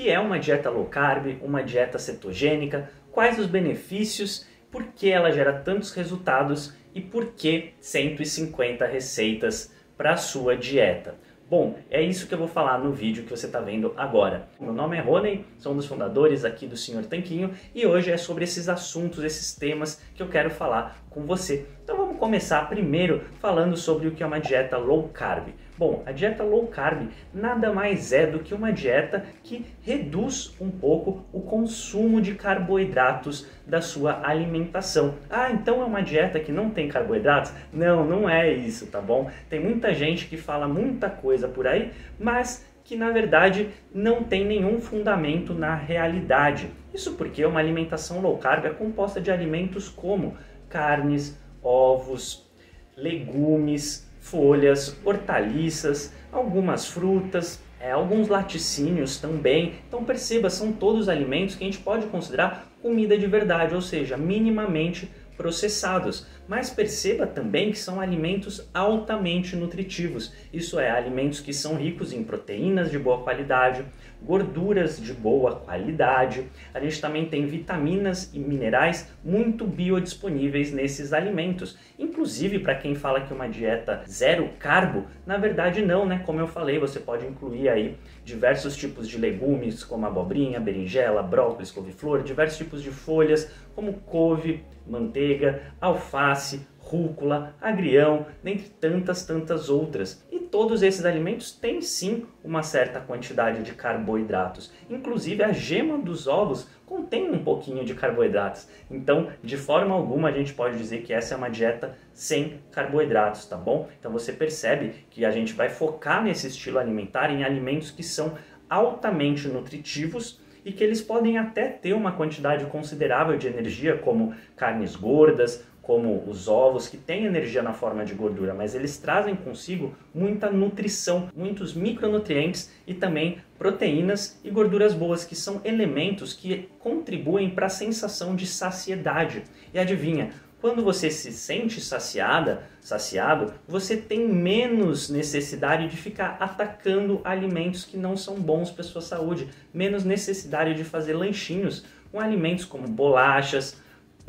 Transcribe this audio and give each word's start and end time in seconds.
que 0.00 0.08
é 0.08 0.18
uma 0.18 0.38
dieta 0.38 0.70
low 0.70 0.86
carb, 0.86 1.36
uma 1.42 1.62
dieta 1.62 1.98
cetogênica, 1.98 2.90
quais 3.12 3.38
os 3.38 3.44
benefícios, 3.44 4.46
por 4.70 4.82
que 4.96 5.10
ela 5.10 5.30
gera 5.30 5.52
tantos 5.52 5.92
resultados 5.92 6.72
e 6.94 7.02
por 7.02 7.34
que 7.34 7.74
150 7.80 8.86
receitas 8.86 9.74
para 9.98 10.14
a 10.14 10.16
sua 10.16 10.56
dieta. 10.56 11.16
Bom, 11.50 11.78
é 11.90 12.00
isso 12.00 12.26
que 12.26 12.32
eu 12.32 12.38
vou 12.38 12.48
falar 12.48 12.78
no 12.78 12.92
vídeo 12.92 13.24
que 13.24 13.30
você 13.30 13.44
está 13.44 13.60
vendo 13.60 13.92
agora. 13.94 14.48
Meu 14.58 14.72
nome 14.72 14.96
é 14.96 15.00
Rony, 15.00 15.44
sou 15.58 15.74
um 15.74 15.76
dos 15.76 15.84
fundadores 15.84 16.46
aqui 16.46 16.66
do 16.66 16.78
Senhor 16.78 17.04
Tanquinho 17.04 17.52
e 17.74 17.84
hoje 17.84 18.10
é 18.10 18.16
sobre 18.16 18.44
esses 18.44 18.70
assuntos, 18.70 19.22
esses 19.22 19.54
temas 19.54 20.00
que 20.14 20.22
eu 20.22 20.28
quero 20.28 20.48
falar 20.48 20.96
com 21.10 21.26
você. 21.26 21.66
Então 21.84 21.98
vamos 21.98 22.18
começar 22.18 22.66
primeiro 22.70 23.22
falando 23.38 23.76
sobre 23.76 24.08
o 24.08 24.12
que 24.12 24.22
é 24.22 24.26
uma 24.26 24.40
dieta 24.40 24.78
low 24.78 25.10
carb. 25.10 25.48
Bom, 25.80 26.02
a 26.04 26.12
dieta 26.12 26.44
low 26.44 26.66
carb 26.66 27.08
nada 27.32 27.72
mais 27.72 28.12
é 28.12 28.26
do 28.26 28.40
que 28.40 28.52
uma 28.52 28.70
dieta 28.70 29.24
que 29.42 29.64
reduz 29.80 30.54
um 30.60 30.70
pouco 30.70 31.24
o 31.32 31.40
consumo 31.40 32.20
de 32.20 32.34
carboidratos 32.34 33.46
da 33.66 33.80
sua 33.80 34.20
alimentação. 34.22 35.14
Ah, 35.30 35.50
então 35.50 35.80
é 35.80 35.86
uma 35.86 36.02
dieta 36.02 36.38
que 36.38 36.52
não 36.52 36.68
tem 36.68 36.86
carboidratos? 36.86 37.54
Não, 37.72 38.04
não 38.04 38.28
é 38.28 38.52
isso, 38.52 38.88
tá 38.88 39.00
bom? 39.00 39.30
Tem 39.48 39.58
muita 39.58 39.94
gente 39.94 40.26
que 40.26 40.36
fala 40.36 40.68
muita 40.68 41.08
coisa 41.08 41.48
por 41.48 41.66
aí, 41.66 41.92
mas 42.18 42.68
que 42.84 42.94
na 42.94 43.10
verdade 43.10 43.70
não 43.94 44.22
tem 44.22 44.44
nenhum 44.44 44.82
fundamento 44.82 45.54
na 45.54 45.74
realidade. 45.74 46.68
Isso 46.92 47.14
porque 47.14 47.42
uma 47.42 47.58
alimentação 47.58 48.20
low 48.20 48.36
carb 48.36 48.66
é 48.66 48.70
composta 48.70 49.18
de 49.18 49.30
alimentos 49.30 49.88
como 49.88 50.36
carnes, 50.68 51.40
ovos, 51.62 52.46
legumes, 52.94 54.09
folhas, 54.30 54.96
hortaliças, 55.04 56.12
algumas 56.30 56.86
frutas, 56.86 57.60
é, 57.80 57.90
alguns 57.90 58.28
laticínios 58.28 59.18
também. 59.18 59.74
Então 59.88 60.04
perceba, 60.04 60.48
são 60.48 60.72
todos 60.72 61.08
alimentos 61.08 61.56
que 61.56 61.64
a 61.64 61.66
gente 61.66 61.78
pode 61.78 62.06
considerar 62.06 62.70
comida 62.80 63.18
de 63.18 63.26
verdade, 63.26 63.74
ou 63.74 63.80
seja, 63.80 64.16
minimamente 64.16 65.10
processados. 65.36 66.26
Mas 66.46 66.68
perceba 66.68 67.26
também 67.26 67.70
que 67.70 67.78
são 67.78 68.00
alimentos 68.00 68.68
altamente 68.74 69.56
nutritivos. 69.56 70.32
Isso 70.52 70.78
é, 70.78 70.90
alimentos 70.90 71.40
que 71.40 71.52
são 71.52 71.76
ricos 71.76 72.12
em 72.12 72.22
proteínas 72.22 72.90
de 72.90 72.98
boa 72.98 73.22
qualidade, 73.22 73.84
gorduras 74.22 75.00
de 75.00 75.12
boa 75.12 75.56
qualidade. 75.56 76.46
A 76.72 76.80
gente 76.80 77.00
também 77.00 77.26
tem 77.26 77.46
vitaminas 77.46 78.30
e 78.34 78.38
minerais 78.38 79.10
muito 79.24 79.66
biodisponíveis 79.66 80.72
nesses 80.72 81.12
alimentos. 81.12 81.78
Inclusive, 81.98 82.58
para 82.58 82.74
quem 82.74 82.94
fala 82.94 83.20
que 83.20 83.32
uma 83.32 83.48
dieta 83.48 84.02
zero 84.08 84.50
carbo, 84.58 85.06
na 85.26 85.36
verdade 85.36 85.82
não, 85.82 86.06
né? 86.06 86.22
Como 86.24 86.40
eu 86.40 86.46
falei, 86.46 86.78
você 86.78 87.00
pode 87.00 87.26
incluir 87.26 87.68
aí 87.68 87.96
diversos 88.24 88.76
tipos 88.76 89.08
de 89.08 89.18
legumes, 89.18 89.82
como 89.84 90.06
abobrinha, 90.06 90.60
berinjela, 90.60 91.22
brócolis, 91.22 91.70
couve-flor, 91.70 92.22
diversos 92.22 92.58
tipos 92.58 92.82
de 92.82 92.90
folhas, 92.90 93.50
como 93.74 93.94
couve, 93.94 94.64
manteiga, 94.86 95.62
alface, 95.80 96.66
rúcula, 96.90 97.54
agrião, 97.60 98.26
dentre 98.42 98.68
tantas, 98.68 99.24
tantas 99.24 99.68
outras. 99.68 100.26
E 100.30 100.40
todos 100.40 100.82
esses 100.82 101.04
alimentos 101.04 101.52
têm 101.52 101.80
sim 101.80 102.26
uma 102.42 102.62
certa 102.64 103.00
quantidade 103.00 103.62
de 103.62 103.72
carboidratos. 103.72 104.72
Inclusive 104.88 105.44
a 105.44 105.52
gema 105.52 105.96
dos 105.98 106.26
ovos 106.26 106.68
contém 106.84 107.30
um 107.30 107.44
pouquinho 107.44 107.84
de 107.84 107.94
carboidratos. 107.94 108.68
Então, 108.90 109.28
de 109.44 109.56
forma 109.56 109.94
alguma, 109.94 110.28
a 110.28 110.32
gente 110.32 110.52
pode 110.52 110.76
dizer 110.76 111.02
que 111.02 111.12
essa 111.12 111.34
é 111.34 111.36
uma 111.36 111.48
dieta 111.48 111.96
sem 112.12 112.60
carboidratos, 112.72 113.46
tá 113.46 113.56
bom? 113.56 113.88
Então 113.98 114.10
você 114.10 114.32
percebe 114.32 115.06
que 115.08 115.24
a 115.24 115.30
gente 115.30 115.52
vai 115.52 115.68
focar 115.68 116.24
nesse 116.24 116.48
estilo 116.48 116.80
alimentar 116.80 117.30
em 117.30 117.44
alimentos 117.44 117.92
que 117.92 118.02
são 118.02 118.34
altamente 118.68 119.46
nutritivos 119.46 120.40
e 120.64 120.72
que 120.72 120.84
eles 120.84 121.00
podem 121.00 121.38
até 121.38 121.68
ter 121.68 121.92
uma 121.92 122.12
quantidade 122.12 122.64
considerável 122.66 123.38
de 123.38 123.46
energia, 123.46 123.96
como 123.96 124.34
carnes 124.56 124.94
gordas, 124.96 125.64
como 125.82 126.24
os 126.28 126.46
ovos, 126.48 126.88
que 126.88 126.96
têm 126.96 127.24
energia 127.24 127.62
na 127.62 127.72
forma 127.72 128.04
de 128.04 128.14
gordura, 128.14 128.54
mas 128.54 128.74
eles 128.74 128.98
trazem 128.98 129.34
consigo 129.34 129.94
muita 130.14 130.50
nutrição, 130.50 131.28
muitos 131.34 131.74
micronutrientes 131.74 132.70
e 132.86 132.94
também 132.94 133.38
proteínas 133.58 134.38
e 134.44 134.50
gorduras 134.50 134.94
boas, 134.94 135.24
que 135.24 135.34
são 135.34 135.60
elementos 135.64 136.34
que 136.34 136.68
contribuem 136.78 137.50
para 137.50 137.66
a 137.66 137.70
sensação 137.70 138.36
de 138.36 138.46
saciedade. 138.46 139.42
E 139.72 139.78
adivinha, 139.78 140.30
quando 140.60 140.84
você 140.84 141.10
se 141.10 141.32
sente 141.32 141.80
saciada, 141.80 142.64
saciado, 142.82 143.54
você 143.66 143.96
tem 143.96 144.28
menos 144.28 145.08
necessidade 145.08 145.88
de 145.88 145.96
ficar 145.96 146.36
atacando 146.38 147.22
alimentos 147.24 147.86
que 147.86 147.96
não 147.96 148.14
são 148.14 148.34
bons 148.34 148.70
para 148.70 148.84
sua 148.84 149.00
saúde, 149.00 149.48
menos 149.72 150.04
necessidade 150.04 150.74
de 150.74 150.84
fazer 150.84 151.14
lanchinhos 151.14 151.84
com 152.12 152.20
alimentos 152.20 152.66
como 152.66 152.86
bolachas, 152.86 153.79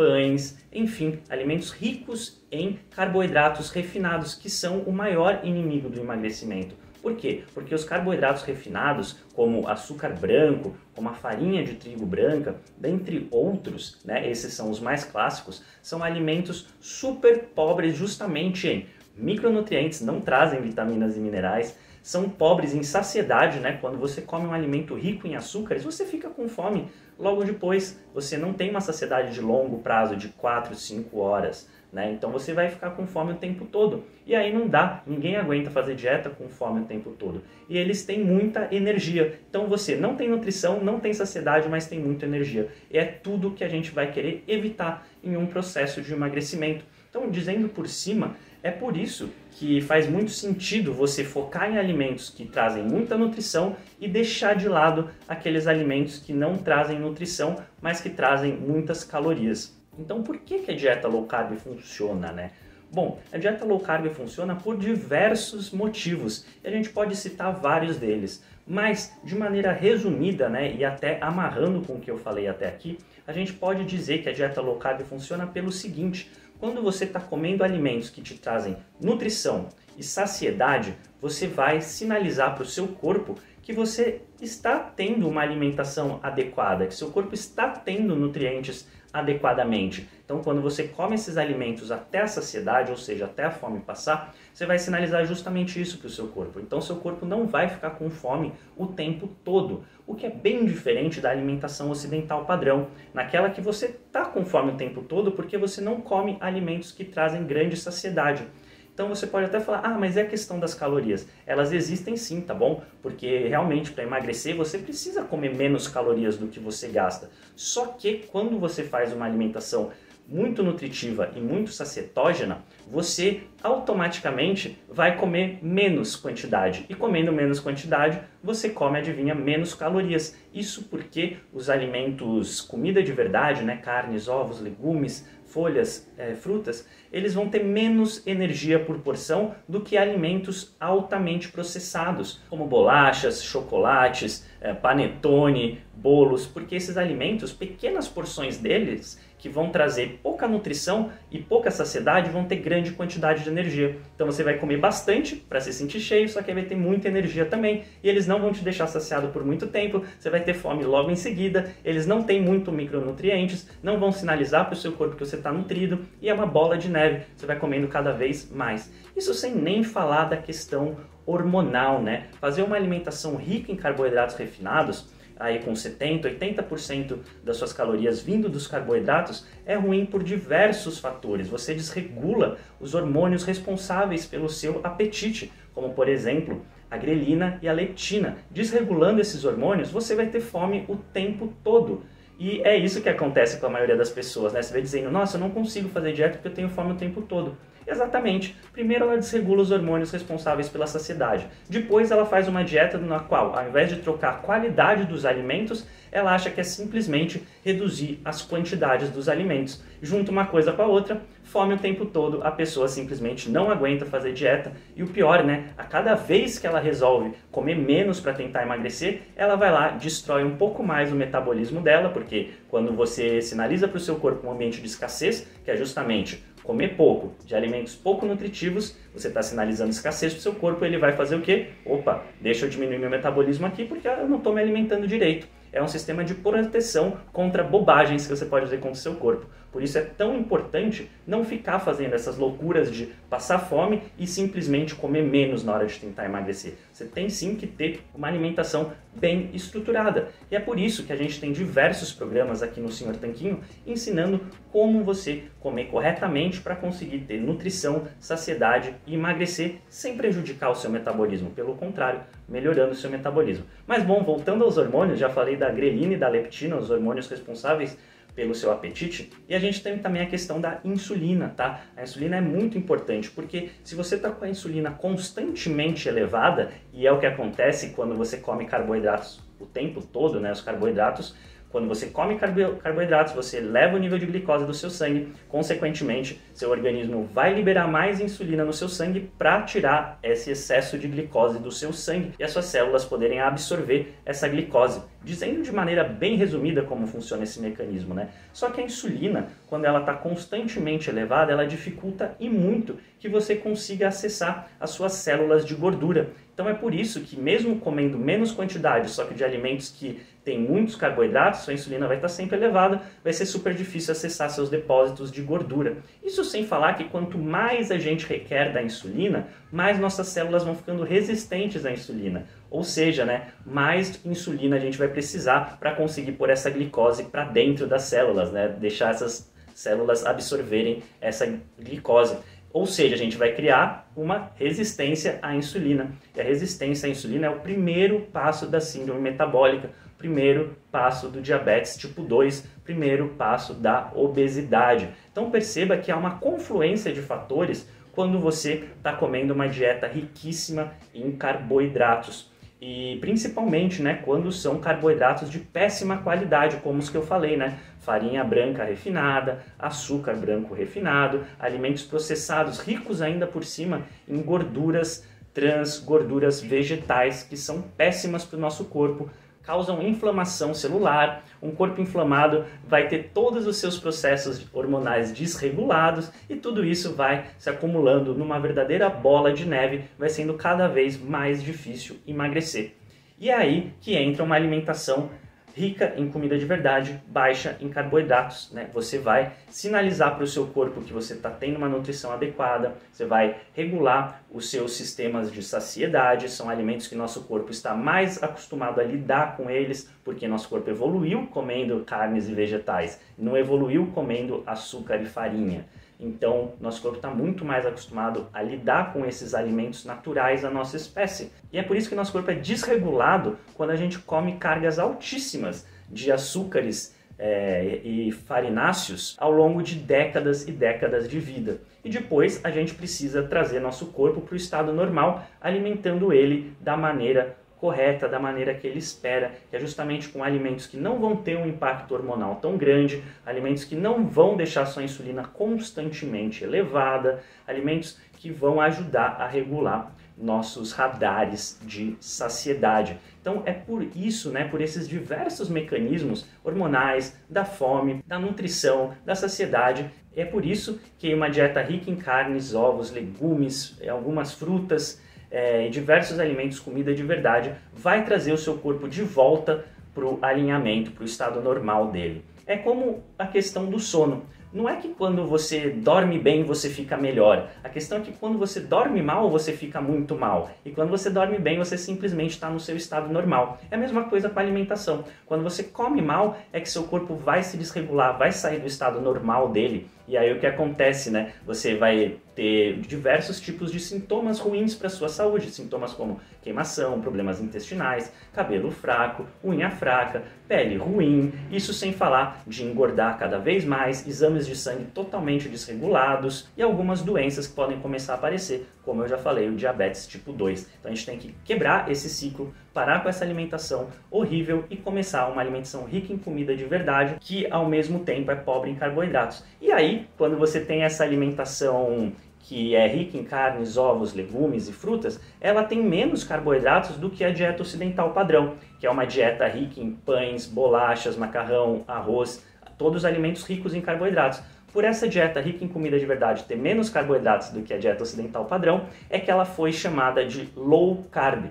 pães, 0.02 0.58
enfim, 0.74 1.20
alimentos 1.30 1.70
ricos 1.70 2.42
em 2.52 2.80
carboidratos 2.90 3.70
refinados, 3.70 4.34
que 4.34 4.50
são 4.50 4.80
o 4.80 4.92
maior 4.92 5.42
inimigo 5.44 5.90
do 5.90 6.00
emagrecimento. 6.00 6.74
Por 7.04 7.16
quê? 7.16 7.44
Porque 7.54 7.76
os 7.76 7.84
carboidratos 7.84 8.42
refinados, 8.42 9.18
como 9.36 9.68
açúcar 9.68 10.10
branco, 10.10 10.76
como 10.96 11.08
a 11.08 11.14
farinha 11.14 11.64
de 11.64 11.76
trigo 11.76 12.04
branca, 12.04 12.56
dentre 12.76 13.28
outros, 13.30 14.00
né, 14.04 14.28
esses 14.28 14.56
são 14.56 14.72
os 14.72 14.80
mais 14.80 15.04
clássicos, 15.04 15.62
são 15.84 16.04
alimentos 16.04 16.68
super 16.80 17.50
pobres 17.56 17.96
justamente 17.96 18.68
em 18.68 18.88
micronutrientes, 19.16 20.02
não 20.02 20.20
trazem 20.20 20.62
vitaminas 20.62 21.16
e 21.16 21.20
minerais, 21.20 21.78
são 22.02 22.28
pobres 22.28 22.74
em 22.74 22.82
saciedade, 22.82 23.60
né? 23.60 23.78
Quando 23.80 24.00
você 24.00 24.22
come 24.22 24.48
um 24.48 24.54
alimento 24.54 24.96
rico 24.96 25.28
em 25.28 25.36
açúcares, 25.36 25.84
você 25.84 26.04
fica 26.04 26.30
com 26.30 26.50
fome. 26.50 26.90
Logo 27.22 27.44
depois, 27.44 28.00
você 28.16 28.36
não 28.36 28.52
tem 28.52 28.72
uma 28.72 28.82
saciedade 28.82 29.32
de 29.32 29.42
longo 29.42 29.78
prazo, 29.78 30.16
de 30.16 30.30
4, 30.30 30.74
5 30.74 31.20
horas. 31.20 31.70
Né? 31.94 32.12
Então 32.14 32.32
você 32.32 32.54
vai 32.54 32.70
ficar 32.70 32.92
com 32.92 33.06
fome 33.06 33.34
o 33.34 33.36
tempo 33.36 33.66
todo. 33.66 34.06
E 34.26 34.34
aí 34.34 34.52
não 34.52 34.68
dá, 34.68 35.04
ninguém 35.06 35.36
aguenta 35.36 35.70
fazer 35.70 35.94
dieta 35.94 36.30
com 36.30 36.48
fome 36.48 36.82
o 36.82 36.86
tempo 36.86 37.12
todo. 37.12 37.44
E 37.70 37.78
eles 37.78 38.04
têm 38.04 38.24
muita 38.24 38.74
energia. 38.74 39.40
Então 39.50 39.68
você 39.68 39.96
não 39.96 40.16
tem 40.16 40.30
nutrição, 40.30 40.84
não 40.84 41.00
tem 41.00 41.14
saciedade, 41.14 41.70
mas 41.70 41.86
tem 41.86 42.00
muita 42.00 42.26
energia. 42.26 42.70
E 42.90 42.98
é 42.98 43.06
tudo 43.06 43.52
que 43.52 43.64
a 43.64 43.70
gente 43.70 43.92
vai 43.92 44.12
querer 44.12 44.44
evitar 44.48 45.06
em 45.24 45.38
um 45.38 45.46
processo 45.46 46.02
de 46.02 46.12
emagrecimento. 46.12 46.84
Então, 47.12 47.30
dizendo 47.30 47.68
por 47.68 47.90
cima, 47.90 48.38
é 48.64 48.72
por 48.72 48.96
isso 48.96 49.30
que 49.52 49.82
faz 49.82 50.10
muito 50.10 50.32
sentido 50.32 50.94
você 50.94 51.26
focar 51.26 51.70
em 51.70 51.78
alimentos 51.78 52.30
que 52.30 52.46
trazem 52.46 52.84
muita 52.84 53.18
nutrição 53.18 53.76
e 54.00 54.08
deixar 54.08 54.56
de 54.56 54.70
lado 54.70 55.10
aqueles 55.28 55.68
alimentos 55.68 56.20
que 56.20 56.32
não 56.32 56.58
trazem 56.58 56.98
nutrição, 56.98 57.62
mas 57.82 58.00
que 58.00 58.10
trazem 58.10 58.56
muitas 58.56 59.04
calorias. 59.04 59.78
Então, 60.00 60.24
por 60.24 60.38
que, 60.38 60.60
que 60.60 60.72
a 60.72 60.76
dieta 60.76 61.10
low 61.10 61.26
carb 61.26 61.54
funciona, 61.58 62.32
né? 62.32 62.52
Bom, 62.90 63.20
a 63.30 63.38
dieta 63.38 63.66
low 63.66 63.82
carb 63.82 64.08
funciona 64.14 64.56
por 64.56 64.78
diversos 64.78 65.70
motivos 65.72 66.46
e 66.64 66.68
a 66.70 66.72
gente 66.72 66.90
pode 66.90 67.14
citar 67.18 67.52
vários 67.54 67.98
deles, 67.98 68.42
mas 68.66 69.14
de 69.22 69.36
maneira 69.36 69.74
resumida, 69.74 70.48
né, 70.48 70.74
e 70.74 70.86
até 70.86 71.18
amarrando 71.22 71.86
com 71.86 71.94
o 71.94 72.00
que 72.00 72.10
eu 72.10 72.18
falei 72.18 72.48
até 72.48 72.70
aqui, 72.70 72.98
a 73.28 73.34
gente 73.34 73.54
pode 73.54 73.86
dizer 73.86 74.22
que 74.22 74.30
a 74.30 74.34
dieta 74.34 74.62
low 74.62 74.78
carb 74.78 75.02
funciona 75.02 75.48
pelo 75.48 75.72
seguinte: 75.72 76.30
quando 76.62 76.80
você 76.84 77.06
está 77.06 77.20
comendo 77.20 77.64
alimentos 77.64 78.12
que 78.12 78.22
te 78.22 78.36
trazem 78.36 78.78
nutrição 79.02 79.70
e 79.98 80.04
saciedade, 80.04 80.96
você 81.20 81.48
vai 81.48 81.82
sinalizar 81.82 82.54
para 82.54 82.62
o 82.62 82.68
seu 82.68 82.88
corpo 82.88 83.36
que 83.64 83.74
você 83.74 84.22
está 84.40 84.78
tendo 84.78 85.28
uma 85.28 85.42
alimentação 85.42 86.20
adequada, 86.22 86.86
que 86.86 86.94
seu 86.94 87.10
corpo 87.10 87.34
está 87.34 87.68
tendo 87.70 88.16
nutrientes 88.16 88.88
adequadamente. 89.12 90.08
Então, 90.24 90.42
quando 90.42 90.62
você 90.62 90.88
come 90.88 91.16
esses 91.16 91.36
alimentos 91.36 91.92
até 91.92 92.22
a 92.22 92.28
saciedade, 92.28 92.92
ou 92.92 92.98
seja, 92.98 93.26
até 93.26 93.44
a 93.44 93.52
fome 93.52 93.80
passar, 93.80 94.34
você 94.54 94.66
vai 94.66 94.80
sinalizar 94.80 95.26
justamente 95.26 95.82
isso 95.82 95.98
para 95.98 96.08
o 96.08 96.12
seu 96.12 96.28
corpo. 96.28 96.60
Então, 96.60 96.80
seu 96.80 96.96
corpo 96.98 97.26
não 97.26 97.48
vai 97.48 97.68
ficar 97.68 97.92
com 97.92 98.10
fome 98.10 98.54
o 98.78 98.88
tempo 98.88 99.28
todo, 99.44 99.84
o 100.12 100.16
que 100.16 100.26
é 100.26 100.30
bem 100.30 100.66
diferente 100.66 101.22
da 101.22 101.32
alimentação 101.32 101.90
ocidental 101.90 102.46
padrão, 102.46 102.88
naquela 103.14 103.50
que 103.50 103.62
você 103.62 103.86
está 103.86 104.26
com 104.26 104.46
fome 104.46 104.74
o 104.74 104.76
tempo 104.76 105.02
todo 105.02 105.32
porque 105.32 105.58
você 105.58 105.80
não 105.80 106.02
come 106.02 106.38
alimentos 106.42 106.92
que 106.92 107.06
trazem 107.06 107.46
grande 107.46 107.78
saciedade. 107.78 108.46
Então 108.94 109.08
você 109.08 109.26
pode 109.26 109.46
até 109.46 109.62
falar, 109.62 109.82
ah, 109.86 109.98
mas 109.98 110.18
é 110.18 110.24
a 110.24 110.28
questão 110.28 110.60
das 110.60 110.74
calorias. 110.74 111.26
Elas 111.48 111.72
existem 111.72 112.18
sim, 112.18 112.42
tá 112.42 112.54
bom? 112.54 112.84
Porque 113.02 113.48
realmente 113.48 113.94
para 113.94 114.04
emagrecer 114.04 114.54
você 114.54 114.78
precisa 114.78 115.24
comer 115.24 115.56
menos 115.56 115.88
calorias 115.88 116.38
do 116.38 116.48
que 116.48 116.60
você 116.60 116.90
gasta. 116.90 117.30
Só 117.56 117.86
que 117.88 118.28
quando 118.32 118.60
você 118.60 118.84
faz 118.84 119.14
uma 119.14 119.26
alimentação 119.26 119.92
muito 120.32 120.64
nutritiva 120.64 121.30
e 121.36 121.42
muito 121.42 121.72
sacetógena, 121.72 122.64
você 122.90 123.42
automaticamente 123.62 124.80
vai 124.90 125.18
comer 125.18 125.60
menos 125.62 126.16
quantidade. 126.16 126.86
E 126.88 126.96
comendo 126.96 127.34
menos 127.34 127.60
quantidade, 127.60 128.22
você 128.42 128.70
come, 128.70 128.98
adivinha, 128.98 129.36
menos 129.36 129.74
calorias. 129.74 130.38
Isso 130.54 130.86
porque 130.86 131.38
os 131.52 131.70
alimentos, 131.70 132.62
comida 132.62 133.04
de 133.04 133.12
verdade, 133.12 133.64
né, 133.64 133.76
carnes, 133.76 134.30
ovos, 134.30 134.62
legumes, 134.62 135.28
folhas, 135.44 136.10
é, 136.18 136.34
frutas, 136.34 136.88
eles 137.12 137.34
vão 137.34 137.50
ter 137.50 137.62
menos 137.62 138.26
energia 138.26 138.80
por 138.80 139.00
porção 139.00 139.54
do 139.68 139.82
que 139.82 139.98
alimentos 139.98 140.74
altamente 140.80 141.50
processados, 141.50 142.42
como 142.50 142.66
bolachas, 142.66 143.44
chocolates, 143.44 144.50
panetone, 144.82 145.80
bolos, 145.96 146.46
porque 146.46 146.76
esses 146.76 146.98
alimentos, 146.98 147.52
pequenas 147.52 148.08
porções 148.08 148.58
deles, 148.58 149.20
que 149.38 149.50
vão 149.50 149.70
trazer 149.70 150.20
pouca 150.22 150.48
nutrição 150.48 151.10
e 151.32 151.40
pouca 151.40 151.72
saciedade, 151.72 152.30
vão 152.30 152.46
ter 152.46 152.58
grande 152.58 152.92
quantidade 152.92 153.44
de 153.44 153.50
energia. 153.50 153.98
Então 154.14 154.28
você 154.28 154.44
vai 154.44 154.60
comer 154.60 154.78
bastante 154.78 155.36
para 155.36 155.60
se 155.60 155.74
sentir 155.74 156.00
cheio, 156.00 156.30
só 156.30 156.44
que 156.44 156.54
vai 156.54 156.64
ter 156.64 156.76
muita 156.76 157.08
energia 157.08 157.46
também, 157.46 157.84
e 158.04 158.10
eles 158.10 158.28
não 158.28 158.40
vão 158.40 158.52
te 158.52 158.64
deixar 158.64 158.86
saciado 158.86 159.30
por 159.30 159.44
muito 159.44 159.66
tempo, 159.66 160.04
você 160.20 160.30
vai 160.30 160.42
ter 160.42 160.54
fome 160.54 160.84
logo 160.84 161.10
em 161.10 161.16
seguida, 161.16 161.74
eles 161.84 162.06
não 162.06 162.22
têm 162.22 162.40
muito 162.40 162.72
micronutrientes, 162.72 163.68
não 163.82 164.00
vão 164.00 164.12
sinalizar 164.12 164.66
para 164.66 164.74
o 164.74 164.78
seu 164.78 164.92
corpo 164.92 165.16
que 165.16 165.26
você 165.26 165.38
está 165.38 165.52
nutrido, 165.52 166.06
e 166.22 166.30
é 166.30 166.34
uma 166.34 166.46
bola 166.46 166.78
de 166.78 166.88
neve, 166.88 167.26
você 167.36 167.48
vai 167.48 167.58
comendo 167.58 167.88
cada 167.88 168.12
vez 168.12 168.52
mais. 168.52 168.94
Isso 169.18 169.34
sem 169.34 169.56
nem 169.56 169.84
falar 169.84 170.26
da 170.26 170.38
questão 170.38 170.98
hormonal, 171.26 172.02
né? 172.02 172.28
Fazer 172.40 172.64
uma 172.64 172.76
alimentação 172.76 173.36
rica 173.36 173.72
em 173.72 173.76
carboidratos 173.76 174.36
refinados 174.36 175.10
aí 175.42 175.60
com 175.60 175.76
70, 175.76 176.30
80% 176.30 177.18
das 177.44 177.58
suas 177.58 177.74
calorias 177.74 178.22
vindo 178.22 178.48
dos 178.48 178.68
carboidratos, 178.68 179.46
é 179.66 179.76
ruim 179.76 180.06
por 180.06 180.24
diversos 180.24 181.00
fatores. 181.00 181.48
Você 181.50 181.74
desregula 181.74 182.58
os 182.80 182.94
hormônios 182.94 183.44
responsáveis 183.44 184.26
pelo 184.26 184.48
seu 184.48 184.80
apetite, 184.84 185.52
como 185.74 185.94
por 185.94 186.08
exemplo, 186.08 186.64
a 186.90 186.98
grelina 186.98 187.58
e 187.62 187.68
a 187.68 187.74
leptina. 187.74 188.38
Desregulando 188.52 189.20
esses 189.20 189.44
hormônios, 189.44 189.90
você 189.90 190.16
vai 190.16 190.28
ter 190.28 190.42
fome 190.42 190.86
o 190.88 190.96
tempo 190.96 191.52
todo. 191.64 192.04
E 192.38 192.62
é 192.62 192.78
isso 192.78 193.02
que 193.02 193.10
acontece 193.10 193.60
com 193.60 193.66
a 193.66 193.70
maioria 193.70 193.96
das 193.96 194.10
pessoas, 194.10 194.54
né? 194.54 194.62
Você 194.62 194.74
vai 194.74 194.82
dizendo, 194.82 195.10
nossa, 195.10 195.38
eu 195.38 195.42
não 195.42 195.50
consigo 195.50 195.90
fazer 195.90 196.14
dieta 196.14 196.36
porque 196.36 196.48
eu 196.48 196.54
tenho 196.54 196.70
fome 196.70 196.94
o 196.94 196.98
tempo 196.98 197.22
todo. 197.22 197.58
Exatamente. 197.92 198.56
Primeiro 198.72 199.04
ela 199.04 199.18
desregula 199.18 199.62
os 199.62 199.70
hormônios 199.70 200.12
responsáveis 200.12 200.70
pela 200.70 200.88
saciedade. 200.88 201.46
Depois 201.70 202.10
ela 202.10 202.26
faz 202.26 202.48
uma 202.48 202.64
dieta 202.64 202.98
na 202.98 203.20
qual, 203.20 203.54
ao 203.54 203.68
invés 203.68 203.90
de 203.90 203.98
trocar 203.98 204.30
a 204.30 204.38
qualidade 204.38 205.04
dos 205.04 205.26
alimentos, 205.26 205.86
ela 206.10 206.34
acha 206.34 206.50
que 206.50 206.60
é 206.60 206.64
simplesmente 206.64 207.44
reduzir 207.64 208.20
as 208.24 208.42
quantidades 208.42 209.10
dos 209.10 209.28
alimentos. 209.28 209.84
Junta 210.02 210.32
uma 210.32 210.46
coisa 210.46 210.72
com 210.72 210.82
a 210.82 210.86
outra, 210.88 211.22
fome 211.44 211.74
o 211.74 211.78
tempo 211.78 212.06
todo, 212.06 212.42
a 212.44 212.52
pessoa 212.52 212.88
simplesmente 212.88 213.50
não 213.50 213.70
aguenta 213.70 214.06
fazer 214.06 214.34
dieta. 214.34 214.72
E 214.96 215.04
o 215.04 215.08
pior, 215.08 215.44
né? 215.44 215.70
A 215.78 215.84
cada 215.84 216.16
vez 216.16 216.58
que 216.58 216.68
ela 216.68 216.80
resolve 216.80 217.34
comer 217.52 217.76
menos 217.76 218.20
para 218.20 218.34
tentar 218.34 218.64
emagrecer, 218.64 219.22
ela 219.36 219.56
vai 219.56 219.72
lá, 219.72 219.90
destrói 219.90 220.44
um 220.44 220.56
pouco 220.56 220.82
mais 220.82 221.12
o 221.12 221.16
metabolismo 221.16 221.82
dela, 221.82 222.10
porque 222.10 222.52
quando 222.70 222.94
você 222.94 223.42
sinaliza 223.42 223.88
para 223.88 223.98
o 223.98 224.02
seu 224.02 224.16
corpo 224.16 224.48
um 224.48 224.52
ambiente 224.52 224.80
de 224.80 224.88
escassez, 224.88 225.48
que 225.64 225.72
é 225.72 225.76
justamente 225.76 226.44
comer 226.72 226.96
pouco, 226.96 227.34
de 227.46 227.54
alimentos 227.54 227.96
pouco 227.96 228.26
nutritivos, 228.26 228.96
você 229.14 229.28
está 229.28 229.44
sinalizando 229.44 229.90
escassez 229.90 230.32
para 230.32 230.40
o 230.40 230.42
seu 230.42 230.56
corpo, 230.56 230.86
ele 230.86 230.98
vai 230.98 231.12
fazer 231.12 231.36
o 231.36 231.42
quê? 231.42 231.72
Opa, 231.86 232.24
deixa 232.40 232.66
eu 232.66 232.70
diminuir 232.70 232.98
meu 232.98 233.10
metabolismo 233.10 233.68
aqui 233.68 233.84
porque 233.84 234.08
eu 234.08 234.26
não 234.30 234.38
estou 234.38 234.54
me 234.54 234.62
alimentando 234.62 235.06
direito. 235.06 235.50
É 235.74 235.84
um 235.84 235.88
sistema 235.88 236.24
de 236.24 236.34
proteção 236.34 237.18
contra 237.34 237.62
bobagens 237.62 238.26
que 238.26 238.34
você 238.34 238.46
pode 238.46 238.68
fazer 238.68 238.78
contra 238.78 238.94
o 238.94 238.96
seu 238.96 239.16
corpo. 239.16 239.48
Por 239.72 239.82
isso 239.82 239.98
é 239.98 240.02
tão 240.02 240.38
importante 240.38 241.10
não 241.26 241.46
ficar 241.46 241.80
fazendo 241.80 242.14
essas 242.14 242.38
loucuras 242.38 242.92
de 242.92 243.08
passar 243.30 243.60
fome 243.60 244.04
e 244.20 244.28
simplesmente 244.28 244.94
comer 244.94 245.24
menos 245.24 245.64
na 245.64 245.74
hora 245.74 245.86
de 245.86 245.98
tentar 245.98 246.26
emagrecer. 246.26 246.74
Você 246.92 247.06
tem 247.06 247.30
sim 247.30 247.56
que 247.56 247.66
ter 247.66 248.02
uma 248.14 248.28
alimentação 248.28 248.92
bem 249.14 249.50
estruturada. 249.54 250.30
E 250.50 250.56
é 250.56 250.60
por 250.60 250.78
isso 250.80 251.04
que 251.04 251.14
a 251.14 251.16
gente 251.16 251.40
tem 251.40 251.52
diversos 251.52 252.12
programas 252.12 252.62
aqui 252.62 252.80
no 252.80 252.92
Senhor 252.92 253.16
Tanquinho 253.16 253.62
ensinando 253.86 254.42
como 254.72 255.04
você 255.04 255.44
comer 255.60 255.86
corretamente 255.86 256.62
para 256.62 256.76
conseguir 256.76 257.20
ter 257.20 257.40
nutrição, 257.40 258.08
saciedade 258.20 258.94
e 259.06 259.16
emagrecer 259.16 259.76
sem 259.90 260.18
prejudicar 260.18 260.70
o 260.70 260.76
seu 260.76 260.90
metabolismo. 260.90 261.52
Pelo 261.52 261.76
contrário, 261.76 262.22
melhorando 262.48 262.92
o 262.92 262.96
seu 262.96 263.10
metabolismo. 263.10 263.66
Mas 263.88 264.04
bom, 264.04 264.24
voltando 264.24 264.64
aos 264.64 264.78
hormônios, 264.78 265.20
já 265.20 265.30
falei 265.30 265.56
da 265.56 265.70
grelina 265.70 266.14
e 266.14 266.18
da 266.18 266.28
leptina, 266.28 266.76
os 266.76 266.90
hormônios 266.90 267.28
responsáveis 267.28 267.98
pelo 268.42 268.56
seu 268.56 268.72
apetite. 268.72 269.30
E 269.48 269.54
a 269.54 269.60
gente 269.60 269.84
tem 269.84 270.00
também 270.00 270.24
a 270.24 270.26
questão 270.26 270.60
da 270.60 270.80
insulina, 270.84 271.54
tá? 271.56 271.82
A 271.96 272.02
insulina 272.02 272.38
é 272.38 272.42
muito 272.42 272.76
importante 272.76 273.30
porque 273.30 273.70
se 273.84 273.94
você 273.94 274.16
está 274.16 274.32
com 274.32 274.44
a 274.44 274.50
insulina 274.50 274.90
constantemente 274.90 276.10
elevada, 276.10 276.72
e 276.92 277.06
é 277.06 277.12
o 277.12 277.20
que 277.20 277.28
acontece 277.28 277.92
quando 277.92 278.16
você 278.16 278.38
come 278.38 278.66
carboidratos 278.66 279.40
o 279.60 279.66
tempo 279.68 280.02
todo, 280.02 280.40
né? 280.40 280.52
Os 280.52 280.60
carboidratos 280.60 281.36
quando 281.70 281.88
você 281.88 282.08
come 282.08 282.38
carboidratos, 282.38 283.34
você 283.34 283.60
eleva 283.60 283.96
o 283.96 284.00
nível 284.00 284.18
de 284.18 284.26
glicose 284.26 284.66
do 284.66 284.74
seu 284.74 284.90
sangue, 284.90 285.32
consequentemente, 285.48 286.42
seu 286.62 286.70
organismo 286.70 287.28
vai 287.34 287.56
liberar 287.56 287.88
mais 287.88 288.20
insulina 288.20 288.64
no 288.64 288.72
seu 288.72 288.88
sangue 288.88 289.32
para 289.36 289.64
tirar 289.64 290.20
esse 290.22 290.52
excesso 290.52 290.96
de 290.96 291.08
glicose 291.08 291.58
do 291.58 291.72
seu 291.72 291.92
sangue 291.92 292.34
e 292.38 292.44
as 292.44 292.52
suas 292.52 292.66
células 292.66 293.04
poderem 293.04 293.40
absorver 293.40 294.14
essa 294.24 294.48
glicose. 294.48 295.02
Dizendo 295.24 295.64
de 295.64 295.72
maneira 295.72 296.04
bem 296.04 296.36
resumida 296.36 296.84
como 296.84 297.08
funciona 297.08 297.44
esse 297.44 297.60
mecanismo, 297.60 298.14
né? 298.14 298.30
Só 298.54 298.70
que 298.70 298.80
a 298.80 298.84
insulina, 298.84 299.48
quando 299.68 299.86
ela 299.86 300.02
está 300.02 300.14
constantemente 300.14 301.10
elevada, 301.10 301.52
ela 301.52 301.66
dificulta 301.66 302.36
e 302.40 302.48
muito 302.48 302.98
que 303.20 303.30
você 303.30 303.56
consiga 303.56 304.08
acessar 304.08 304.70
as 304.80 304.92
suas 304.92 305.14
células 305.14 305.64
de 305.66 305.76
gordura. 305.76 306.30
Então 306.54 306.68
é 306.68 306.74
por 306.74 306.94
isso 306.94 307.22
que 307.22 307.40
mesmo 307.40 307.80
comendo 307.80 308.18
menos 308.18 308.52
quantidade, 308.52 309.10
só 309.10 309.26
que 309.26 309.34
de 309.34 309.44
alimentos 309.44 309.90
que 309.90 310.22
têm 310.44 310.60
muitos 310.60 310.96
carboidratos, 310.96 311.62
sua 311.62 311.74
insulina 311.74 312.08
vai 312.08 312.18
estar 312.18 312.30
sempre 312.30 312.58
elevada, 312.58 313.02
vai 313.24 313.32
ser 313.32 313.46
super 313.46 313.74
difícil 313.74 314.12
acessar 314.12 314.50
seus 314.50 314.70
depósitos 314.70 315.32
de 315.32 315.42
gordura. 315.42 315.98
Isso 316.24 316.44
sem 316.52 316.66
falar 316.66 316.94
que 316.94 317.06
quanto 317.06 317.38
mais 317.38 317.90
a 317.92 317.98
gente 317.98 318.28
requer 318.28 318.74
da 318.74 318.84
insulina, 318.84 319.48
mais 319.72 319.98
nossas 319.98 320.28
células 320.28 320.64
vão 320.64 320.76
ficando 320.76 321.04
resistentes 321.04 321.86
à 321.86 321.92
insulina. 321.92 322.46
Ou 322.70 322.84
seja, 322.84 323.26
né, 323.26 323.48
mais 323.66 324.20
insulina 324.26 324.76
a 324.76 324.80
gente 324.80 324.98
vai 324.98 325.08
precisar 325.08 325.78
para 325.80 325.96
conseguir 325.96 326.34
pôr 326.34 326.50
essa 326.50 326.70
glicose 326.70 327.24
para 327.24 327.46
dentro 327.46 327.88
das 327.88 328.04
células, 328.04 328.52
né, 328.52 328.68
deixar 328.68 329.12
essas 329.12 329.50
células 329.74 330.26
absorverem 330.26 331.02
essa 331.20 331.58
glicose. 331.80 332.38
Ou 332.74 332.86
seja, 332.86 333.16
a 333.16 333.18
gente 333.18 333.38
vai 333.38 333.54
criar 333.54 334.10
uma 334.16 334.52
resistência 334.56 335.40
à 335.42 335.54
insulina. 335.56 336.12
E 336.36 336.40
a 336.40 336.44
resistência 336.44 337.08
à 337.08 337.10
insulina 337.10 337.48
é 337.48 337.50
o 337.50 337.60
primeiro 337.60 338.22
passo 338.32 338.66
da 338.66 338.80
síndrome 338.80 339.20
metabólica, 339.20 339.90
primeiro 340.22 340.78
passo 340.92 341.30
do 341.30 341.42
diabetes 341.42 341.98
tipo 341.98 342.22
2, 342.22 342.68
primeiro 342.84 343.30
passo 343.30 343.74
da 343.74 344.12
obesidade. 344.14 345.10
Então 345.32 345.50
perceba 345.50 345.98
que 345.98 346.12
há 346.12 346.16
uma 346.16 346.38
confluência 346.38 347.12
de 347.12 347.22
fatores 347.22 347.90
quando 348.12 348.40
você 348.40 348.88
está 348.98 349.14
comendo 349.14 349.52
uma 349.52 349.68
dieta 349.68 350.06
riquíssima 350.06 350.94
em 351.14 351.32
carboidratos. 351.32 352.52
E 352.80 353.18
principalmente 353.20 354.02
né, 354.02 354.22
quando 354.24 354.52
são 354.52 354.80
carboidratos 354.80 355.50
de 355.50 355.60
péssima 355.60 356.18
qualidade, 356.18 356.78
como 356.78 357.00
os 357.00 357.10
que 357.10 357.18
eu 357.18 357.24
falei, 357.24 357.58
né? 357.58 357.80
Farinha 358.00 358.44
branca 358.44 358.84
refinada, 358.84 359.64
açúcar 359.78 360.36
branco 360.36 360.74
refinado, 360.74 361.44
alimentos 361.60 362.04
processados 362.04 362.80
ricos 362.80 363.22
ainda 363.22 363.48
por 363.48 363.64
cima 363.64 364.04
em 364.28 364.42
gorduras 364.42 365.28
trans, 365.54 366.00
gorduras 366.00 366.62
vegetais 366.62 367.44
que 367.44 367.58
são 367.58 367.82
péssimas 367.82 368.46
para 368.46 368.58
o 368.58 368.62
nosso 368.62 368.86
corpo, 368.86 369.30
causam 369.64 370.02
inflamação 370.02 370.74
celular. 370.74 371.44
Um 371.62 371.72
corpo 371.72 372.02
inflamado 372.02 372.66
vai 372.88 373.08
ter 373.08 373.32
todos 373.34 373.68
os 373.68 373.78
seus 373.78 374.00
processos 374.00 374.66
hormonais 374.74 375.32
desregulados 375.32 376.32
e 376.50 376.56
tudo 376.56 376.84
isso 376.84 377.14
vai 377.14 377.46
se 377.58 377.70
acumulando 377.70 378.34
numa 378.34 378.60
verdadeira 378.60 379.10
bola 379.10 379.54
de 379.54 379.66
neve, 379.66 380.04
vai 380.18 380.30
sendo 380.30 380.54
cada 380.56 380.88
vez 380.88 381.22
mais 381.22 381.64
difícil 381.64 382.18
emagrecer. 382.26 382.96
E 383.40 383.50
é 383.50 383.56
aí 383.56 383.94
que 384.00 384.16
entra 384.16 384.44
uma 384.44 384.56
alimentação 384.56 385.30
rica 385.76 386.14
em 386.18 386.30
comida 386.30 386.58
de 386.58 386.66
verdade, 386.66 387.22
baixa 387.28 387.78
em 387.80 387.90
carboidratos. 387.90 388.72
Né? 388.72 388.90
Você 388.94 389.18
vai 389.18 389.54
sinalizar 389.70 390.36
para 390.36 390.44
o 390.44 390.48
seu 390.48 390.68
corpo 390.68 391.02
que 391.02 391.14
você 391.14 391.34
está 391.34 391.50
tendo 391.50 391.78
uma 391.78 391.90
nutrição 391.90 392.32
adequada, 392.32 392.96
você 393.12 393.26
vai 393.26 393.58
regular 393.74 394.44
os 394.52 394.70
seus 394.70 394.94
sistemas 394.94 395.52
de 395.52 395.64
saciedade, 395.64 396.50
são 396.50 396.70
alimentos 396.70 397.08
que 397.08 397.16
nosso 397.16 397.44
corpo 397.44 397.72
está 397.72 397.94
mais 397.94 398.42
acostumado 398.42 399.00
a 399.00 399.04
lidar 399.04 399.56
com 399.56 399.70
eles, 399.70 400.10
porque 400.24 400.48
nosso 400.48 400.70
corpo 400.70 400.90
evoluiu 400.90 401.48
comendo 401.48 402.04
carnes 402.06 402.50
e 402.50 402.54
vegetais, 402.54 403.20
não 403.38 403.58
evoluiu 403.58 404.08
comendo 404.14 404.64
açúcar 404.66 405.22
e 405.22 405.26
farinha. 405.26 405.86
Então, 406.22 406.74
nosso 406.80 407.02
corpo 407.02 407.18
está 407.18 407.32
muito 407.32 407.66
mais 407.66 407.84
acostumado 407.84 408.48
a 408.54 408.62
lidar 408.62 409.12
com 409.12 409.26
esses 409.26 409.56
alimentos 409.56 410.06
naturais 410.06 410.62
da 410.62 410.70
nossa 410.70 410.96
espécie. 410.96 411.52
E 411.74 411.80
é 411.80 411.84
por 411.84 411.98
isso 411.98 412.08
que 412.08 412.16
nosso 412.16 412.32
corpo 412.32 412.52
é 412.52 412.54
desregulado 412.54 413.58
quando 413.74 413.90
a 413.90 413.96
gente 413.96 414.20
come 414.20 414.58
cargas 414.58 415.00
altíssimas 415.00 415.88
de 416.08 416.32
açúcares 416.32 417.16
é, 417.40 418.00
e 418.04 418.32
farináceos 418.32 419.36
ao 419.40 419.52
longo 419.52 419.82
de 419.82 419.96
décadas 419.96 420.68
e 420.68 420.72
décadas 420.72 421.28
de 421.28 421.40
vida. 421.40 421.82
E 422.06 422.10
depois 422.10 422.64
a 422.64 422.70
gente 422.70 422.94
precisa 422.94 423.42
trazer 423.42 423.80
nosso 423.80 424.08
corpo 424.08 424.42
para 424.42 424.54
o 424.54 424.58
estado 424.58 424.94
normal, 424.94 425.44
alimentando 425.60 426.32
ele 426.32 426.72
da 426.80 426.96
maneira 426.96 427.58
correta, 427.82 428.30
da 428.30 428.40
maneira 428.40 428.76
que 428.76 428.86
ele 428.86 429.00
espera, 429.00 429.54
que 429.68 429.76
é 429.76 429.80
justamente 429.80 430.30
com 430.30 430.44
alimentos 430.44 430.86
que 430.86 430.96
não 430.96 431.20
vão 431.20 431.36
ter 431.36 431.58
um 431.58 431.66
impacto 431.66 432.14
hormonal 432.14 432.58
tão 432.58 432.78
grande, 432.78 433.24
alimentos 433.44 433.84
que 433.84 433.96
não 433.96 434.28
vão 434.28 434.56
deixar 434.56 434.86
sua 434.86 435.04
insulina 435.04 435.44
constantemente 435.44 436.64
elevada, 436.64 437.42
alimentos 437.68 438.20
que 438.34 438.52
vão 438.52 438.80
ajudar 438.80 439.38
a 439.42 439.48
regular 439.48 440.14
nossos 440.38 440.92
radares 440.92 441.80
de 441.84 442.16
saciedade. 442.20 443.20
Então 443.42 443.64
é 443.66 443.74
por 443.74 444.04
isso, 444.16 444.52
né, 444.52 444.64
por 444.66 444.80
esses 444.80 445.08
diversos 445.08 445.68
mecanismos 445.68 446.48
hormonais, 446.64 447.36
da 447.50 447.66
fome, 447.66 448.24
da 448.28 448.38
nutrição, 448.38 449.14
da 449.26 449.34
saciedade, 449.34 450.10
é 450.36 450.46
por 450.46 450.66
isso 450.66 451.00
que 451.18 451.34
uma 451.34 451.50
dieta 451.50 451.82
rica 451.82 452.10
em 452.10 452.16
carnes, 452.16 452.76
ovos, 452.76 453.12
legumes, 453.12 454.00
algumas 454.08 454.54
frutas 454.54 455.20
é, 455.52 455.90
diversos 455.90 456.40
alimentos, 456.40 456.80
comida 456.80 457.14
de 457.14 457.24
verdade, 457.24 457.74
vai 457.94 458.24
trazer 458.26 458.54
o 458.54 458.58
seu 458.58 458.78
corpo 458.78 459.08
de 459.08 459.22
volta 459.22 459.86
para 460.14 460.26
o 460.26 460.40
alinhamento, 460.42 461.12
para 461.12 461.24
o 461.24 461.26
estado 461.26 461.62
normal 461.62 462.08
dele. 462.08 462.44
É 462.66 462.78
como 462.78 463.24
a 463.38 463.46
questão 463.46 463.86
do 463.86 464.00
sono. 464.00 464.44
Não 464.74 464.88
é 464.88 464.96
que 464.96 465.10
quando 465.10 465.46
você 465.46 465.90
dorme 465.90 466.40
bem 466.40 466.64
você 466.64 466.90
fica 466.90 467.18
melhor. 467.18 467.70
A 467.84 467.90
questão 467.90 468.20
é 468.20 468.22
que 468.22 468.32
quando 468.32 468.58
você 468.58 468.80
dorme 468.80 469.22
mal 469.22 469.50
você 469.50 469.74
fica 469.74 470.00
muito 470.00 470.34
mal. 470.34 470.72
E 470.86 470.92
quando 470.92 471.10
você 471.10 471.30
dorme 471.30 471.60
bem 471.60 471.78
você 471.78 471.98
simplesmente 471.98 472.52
está 472.52 472.70
no 472.70 472.80
seu 472.80 472.96
estado 472.96 473.32
normal. 473.34 473.80
É 473.92 473.96
a 473.96 473.98
mesma 473.98 474.24
coisa 474.24 474.50
com 474.50 474.58
a 474.58 474.62
alimentação. 474.62 475.26
Quando 475.46 475.62
você 475.62 475.84
come 475.84 476.22
mal 476.22 476.58
é 476.72 476.80
que 476.80 476.90
seu 476.90 477.04
corpo 477.04 477.36
vai 477.36 477.64
se 477.64 477.76
desregular, 477.76 478.38
vai 478.38 478.54
sair 478.54 478.80
do 478.80 478.88
estado 478.88 479.20
normal 479.20 479.68
dele. 479.68 480.08
E 480.26 480.38
aí 480.38 480.54
o 480.54 480.60
que 480.60 480.66
acontece, 480.66 481.30
né? 481.30 481.52
Você 481.66 481.96
vai 481.96 482.38
ter 482.62 483.00
diversos 483.00 483.60
tipos 483.60 483.92
de 483.92 484.00
sintomas 484.00 484.60
ruins 484.60 484.94
para 484.94 485.10
sua 485.10 485.30
saúde, 485.30 485.72
sintomas 485.72 486.14
como 486.14 486.40
queimação, 486.62 487.20
problemas 487.20 487.60
intestinais, 487.60 488.32
cabelo 488.54 488.92
fraco, 488.92 489.48
unha 489.64 489.90
fraca, 489.90 490.44
pele 490.68 490.96
ruim, 490.96 491.52
isso 491.72 491.92
sem 491.92 492.14
falar 492.14 492.62
de 492.68 492.84
engordar 492.84 493.40
cada 493.40 493.58
vez 493.58 493.84
mais, 493.84 494.28
exames 494.28 494.68
de 494.68 494.76
sangue 494.76 495.06
totalmente 495.06 495.68
desregulados 495.68 496.70
e 496.78 496.84
algumas 496.84 497.24
doenças 497.24 497.66
que 497.66 497.74
podem 497.74 498.00
começar 498.00 498.34
a 498.34 498.36
aparecer, 498.36 498.88
como 499.04 499.24
eu 499.24 499.28
já 499.28 499.40
falei, 499.40 499.68
o 499.68 499.76
diabetes 499.76 500.28
tipo 500.28 500.54
2. 500.54 500.88
Então 501.00 501.12
a 501.12 501.16
gente 501.16 501.26
tem 501.26 501.40
que 501.40 501.56
quebrar 501.66 502.12
esse 502.12 502.30
ciclo, 502.30 502.72
parar 502.94 503.24
com 503.24 503.30
essa 503.30 503.44
alimentação 503.44 504.10
horrível 504.30 504.86
e 504.88 504.96
começar 504.96 505.48
uma 505.48 505.62
alimentação 505.62 506.06
rica 506.06 506.32
em 506.32 506.38
comida 506.38 506.76
de 506.76 506.86
verdade, 506.86 507.38
que 507.40 507.66
ao 507.72 507.88
mesmo 507.88 508.20
tempo 508.20 508.52
é 508.52 508.56
pobre 508.56 508.92
em 508.92 508.96
carboidratos. 508.96 509.64
E 509.82 509.92
aí, 509.92 510.28
quando 510.38 510.58
você 510.58 510.80
tem 510.80 511.02
essa 511.02 511.24
alimentação 511.24 512.32
que 512.72 512.96
é 512.96 513.06
rica 513.06 513.38
em 513.38 513.44
carnes, 513.44 513.98
ovos, 513.98 514.34
legumes 514.34 514.88
e 514.88 514.94
frutas, 514.94 515.42
ela 515.60 515.84
tem 515.84 516.02
menos 516.02 516.46
carboidratos 516.46 517.18
do 517.18 517.30
que 517.30 517.44
a 517.44 517.52
dieta 517.52 517.82
ocidental 517.82 518.30
padrão, 518.30 518.76
que 518.98 519.06
é 519.06 519.12
uma 519.12 519.26
dieta 519.26 519.68
rica 519.68 520.00
em 520.00 520.12
pães, 520.12 520.68
bolachas, 520.68 521.36
macarrão, 521.36 522.06
arroz, 522.08 522.66
todos 522.98 523.24
os 523.24 523.26
alimentos 523.26 523.66
ricos 523.66 523.94
em 523.94 524.00
carboidratos. 524.00 524.62
Por 524.94 525.04
essa 525.04 525.28
dieta 525.28 525.60
rica 525.60 525.84
em 525.84 525.88
comida 525.90 526.18
de 526.18 526.26
verdade 526.26 526.64
ter 526.64 526.78
menos 526.78 527.10
carboidratos 527.10 527.72
do 527.72 527.82
que 527.82 527.94
a 527.94 527.98
dieta 527.98 528.24
ocidental 528.24 528.64
padrão, 528.64 529.04
é 529.30 529.38
que 529.38 529.52
ela 529.52 529.66
foi 529.66 529.92
chamada 529.92 530.46
de 530.46 530.70
low 530.74 531.26
carb, 531.30 531.66